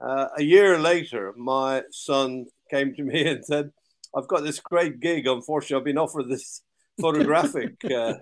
Uh, 0.00 0.28
a 0.36 0.42
year 0.42 0.78
later, 0.78 1.32
my 1.36 1.82
son 1.90 2.46
came 2.70 2.94
to 2.94 3.02
me 3.02 3.26
and 3.28 3.44
said, 3.44 3.70
I've 4.14 4.28
got 4.28 4.42
this 4.42 4.60
great 4.60 5.00
gig. 5.00 5.26
Unfortunately, 5.26 5.76
I've 5.76 5.84
been 5.84 5.98
offered 5.98 6.28
this 6.28 6.62
photographic 7.00 7.74
uh, 7.84 8.14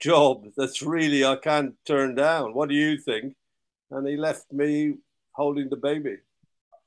job 0.00 0.44
that's 0.56 0.82
really 0.82 1.24
I 1.24 1.36
can't 1.36 1.74
turn 1.86 2.16
down. 2.16 2.54
What 2.54 2.68
do 2.68 2.74
you 2.74 2.98
think? 2.98 3.34
And 3.90 4.06
he 4.08 4.16
left 4.16 4.52
me 4.52 4.94
holding 5.32 5.68
the 5.68 5.76
baby. 5.76 6.16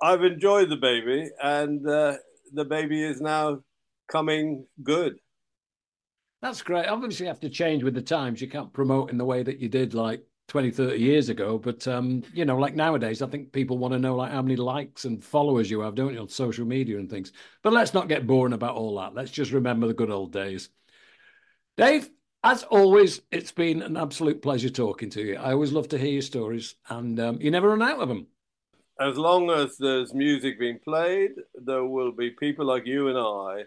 I've 0.02 0.24
enjoyed 0.24 0.70
the 0.70 0.78
baby, 0.78 1.30
and 1.42 1.88
uh, 1.88 2.18
the 2.54 2.66
baby 2.66 3.04
is 3.04 3.22
now 3.22 3.62
coming 4.10 4.66
good. 4.84 5.20
That's 6.42 6.62
great. 6.62 6.88
Obviously, 6.88 7.26
you 7.26 7.30
have 7.30 7.42
to 7.42 7.50
change 7.50 7.84
with 7.84 7.94
the 7.94 8.02
times. 8.02 8.42
You 8.42 8.48
can't 8.48 8.72
promote 8.72 9.12
in 9.12 9.18
the 9.18 9.26
way 9.26 9.44
that 9.44 9.60
you 9.60 9.68
did 9.68 9.94
like 9.94 10.24
20, 10.48 10.72
30 10.72 10.98
years 10.98 11.30
ago. 11.30 11.58
But, 11.58 11.86
um, 11.88 12.24
you 12.34 12.46
know, 12.46 12.58
like 12.58 12.76
nowadays, 12.76 13.22
I 13.22 13.28
think 13.28 13.52
people 13.52 13.78
want 13.78 13.94
to 13.94 14.00
know 14.00 14.16
like 14.16 14.32
how 14.32 14.42
many 14.42 14.56
likes 14.56 15.04
and 15.06 15.24
followers 15.24 15.70
you 15.70 15.82
have, 15.82 15.96
don't 15.96 16.14
you, 16.14 16.20
on 16.22 16.30
social 16.30 16.66
media 16.66 16.98
and 16.98 17.10
things. 17.10 17.34
But 17.62 17.74
let's 17.74 17.94
not 17.94 18.08
get 18.08 18.26
boring 18.26 18.54
about 18.54 18.76
all 18.76 18.98
that. 19.00 19.14
Let's 19.14 19.32
just 19.32 19.52
remember 19.52 19.88
the 19.88 19.94
good 19.94 20.10
old 20.10 20.32
days. 20.32 20.70
Dave, 21.76 22.10
as 22.44 22.64
always, 22.64 23.22
it's 23.32 23.52
been 23.52 23.82
an 23.82 23.98
absolute 23.98 24.42
pleasure 24.42 24.70
talking 24.70 25.10
to 25.12 25.22
you. 25.22 25.36
I 25.36 25.52
always 25.52 25.74
love 25.74 25.90
to 25.90 25.98
hear 25.98 26.12
your 26.12 26.22
stories, 26.22 26.76
and 26.90 27.20
um, 27.20 27.42
you 27.42 27.52
never 27.52 27.70
run 27.70 27.82
out 27.82 28.00
of 28.00 28.08
them. 28.08 28.28
As 29.00 29.18
long 29.18 29.50
as 29.50 29.78
there's 29.78 30.14
music 30.14 30.60
being 30.60 30.80
played, 30.80 31.32
there 31.56 31.86
will 31.86 32.12
be 32.12 32.32
people 32.32 32.66
like 32.66 32.86
you 32.86 33.10
and 33.10 33.18
I 33.18 33.64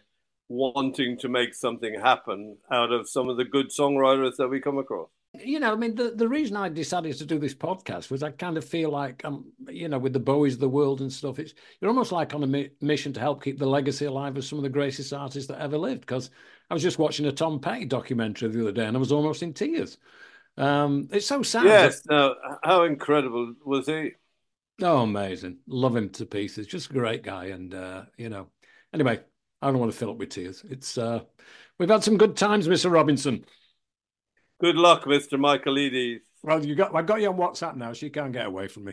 wanting 0.52 1.16
to 1.18 1.28
make 1.28 1.54
something 1.54 1.98
happen 1.98 2.58
out 2.70 2.92
of 2.92 3.08
some 3.08 3.28
of 3.28 3.36
the 3.38 3.44
good 3.44 3.70
songwriters 3.70 4.36
that 4.36 4.48
we 4.48 4.60
come 4.60 4.78
across. 4.78 5.08
You 5.42 5.60
know, 5.60 5.72
I 5.72 5.76
mean, 5.76 5.94
the, 5.94 6.10
the 6.10 6.28
reason 6.28 6.58
I 6.58 6.68
decided 6.68 7.16
to 7.16 7.24
do 7.24 7.38
this 7.38 7.54
podcast 7.54 8.10
was 8.10 8.22
I 8.22 8.32
kind 8.32 8.58
of 8.58 8.64
feel 8.66 8.90
like 8.90 9.22
I'm, 9.24 9.46
you 9.66 9.88
know, 9.88 9.98
with 9.98 10.12
the 10.12 10.20
Bowies 10.20 10.52
of 10.52 10.60
the 10.60 10.68
world 10.68 11.00
and 11.00 11.10
stuff, 11.10 11.38
it's 11.38 11.54
you're 11.80 11.88
almost 11.88 12.12
like 12.12 12.34
on 12.34 12.42
a 12.42 12.46
mi- 12.46 12.70
mission 12.82 13.14
to 13.14 13.20
help 13.20 13.42
keep 13.42 13.58
the 13.58 13.66
legacy 13.66 14.04
alive 14.04 14.36
of 14.36 14.44
some 14.44 14.58
of 14.58 14.62
the 14.62 14.68
greatest 14.68 15.10
artists 15.14 15.48
that 15.48 15.62
ever 15.62 15.78
lived. 15.78 16.02
Because 16.02 16.28
I 16.68 16.74
was 16.74 16.82
just 16.82 16.98
watching 16.98 17.24
a 17.24 17.32
Tom 17.32 17.60
Petty 17.60 17.86
documentary 17.86 18.50
the 18.50 18.60
other 18.60 18.72
day 18.72 18.84
and 18.84 18.94
I 18.94 19.00
was 19.00 19.10
almost 19.10 19.42
in 19.42 19.54
tears. 19.54 19.96
Um, 20.58 21.08
it's 21.10 21.26
so 21.26 21.42
sad. 21.42 21.64
Yes, 21.64 22.02
no, 22.10 22.34
how 22.62 22.84
incredible 22.84 23.54
was 23.64 23.86
he? 23.86 24.10
Oh, 24.82 24.98
amazing! 24.98 25.58
Love 25.66 25.96
him 25.96 26.10
to 26.10 26.26
pieces. 26.26 26.66
Just 26.66 26.90
a 26.90 26.92
great 26.92 27.22
guy, 27.22 27.46
and 27.46 27.72
uh, 27.72 28.02
you 28.18 28.28
know. 28.28 28.48
Anyway, 28.92 29.20
I 29.62 29.70
don't 29.70 29.78
want 29.78 29.92
to 29.92 29.98
fill 29.98 30.10
up 30.10 30.18
with 30.18 30.30
tears. 30.30 30.64
It's 30.68 30.98
uh, 30.98 31.20
we've 31.78 31.88
had 31.88 32.04
some 32.04 32.18
good 32.18 32.36
times, 32.36 32.68
Mr. 32.68 32.90
Robinson. 32.90 33.44
Good 34.60 34.76
luck, 34.76 35.04
Mr. 35.04 35.38
Michael 35.38 35.74
Michaelides. 35.74 36.20
Well, 36.42 36.64
you 36.64 36.74
got 36.74 36.94
I've 36.94 37.06
got 37.06 37.20
you 37.20 37.28
on 37.28 37.36
WhatsApp 37.36 37.76
now, 37.76 37.92
so 37.92 38.04
you 38.04 38.12
can't 38.12 38.32
get 38.32 38.46
away 38.46 38.66
from 38.68 38.84
me. 38.84 38.92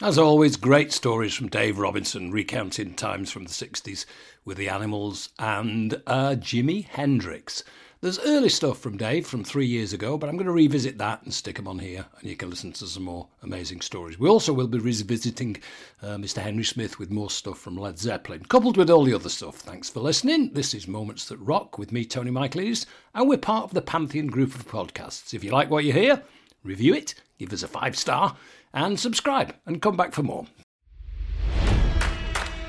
As 0.00 0.16
always, 0.16 0.56
great 0.56 0.92
stories 0.92 1.34
from 1.34 1.48
Dave 1.48 1.78
Robinson, 1.78 2.30
recounting 2.30 2.94
times 2.94 3.32
from 3.32 3.42
the 3.44 3.50
60s 3.50 4.06
with 4.44 4.56
the 4.56 4.68
animals 4.68 5.30
and 5.40 6.00
uh, 6.06 6.36
Jimi 6.38 6.84
Hendrix. 6.86 7.64
There's 8.00 8.20
early 8.20 8.48
stuff 8.48 8.78
from 8.78 8.96
Dave 8.96 9.26
from 9.26 9.42
three 9.42 9.66
years 9.66 9.92
ago, 9.92 10.16
but 10.16 10.28
I'm 10.28 10.36
going 10.36 10.46
to 10.46 10.52
revisit 10.52 10.98
that 10.98 11.24
and 11.24 11.34
stick 11.34 11.56
them 11.56 11.66
on 11.66 11.80
here, 11.80 12.06
and 12.20 12.30
you 12.30 12.36
can 12.36 12.48
listen 12.48 12.70
to 12.74 12.86
some 12.86 13.02
more 13.02 13.26
amazing 13.42 13.80
stories. 13.80 14.20
We 14.20 14.28
also 14.28 14.52
will 14.52 14.68
be 14.68 14.78
revisiting 14.78 15.56
uh, 16.00 16.14
Mr. 16.14 16.40
Henry 16.40 16.62
Smith 16.62 17.00
with 17.00 17.10
more 17.10 17.28
stuff 17.28 17.58
from 17.58 17.76
Led 17.76 17.98
Zeppelin, 17.98 18.44
coupled 18.44 18.76
with 18.76 18.88
all 18.88 19.02
the 19.02 19.14
other 19.14 19.28
stuff. 19.28 19.56
Thanks 19.56 19.90
for 19.90 19.98
listening. 19.98 20.52
This 20.52 20.74
is 20.74 20.86
Moments 20.86 21.24
That 21.24 21.38
Rock 21.38 21.76
with 21.76 21.90
me, 21.90 22.04
Tony 22.04 22.30
Michaelides, 22.30 22.86
and 23.16 23.28
we're 23.28 23.36
part 23.36 23.64
of 23.64 23.74
the 23.74 23.82
Pantheon 23.82 24.28
group 24.28 24.54
of 24.54 24.68
podcasts. 24.68 25.34
If 25.34 25.42
you 25.42 25.50
like 25.50 25.68
what 25.68 25.82
you 25.82 25.92
hear, 25.92 26.22
review 26.62 26.94
it, 26.94 27.16
give 27.36 27.52
us 27.52 27.64
a 27.64 27.68
five 27.68 27.96
star, 27.96 28.36
and 28.72 29.00
subscribe, 29.00 29.56
and 29.66 29.82
come 29.82 29.96
back 29.96 30.12
for 30.12 30.22
more. 30.22 30.46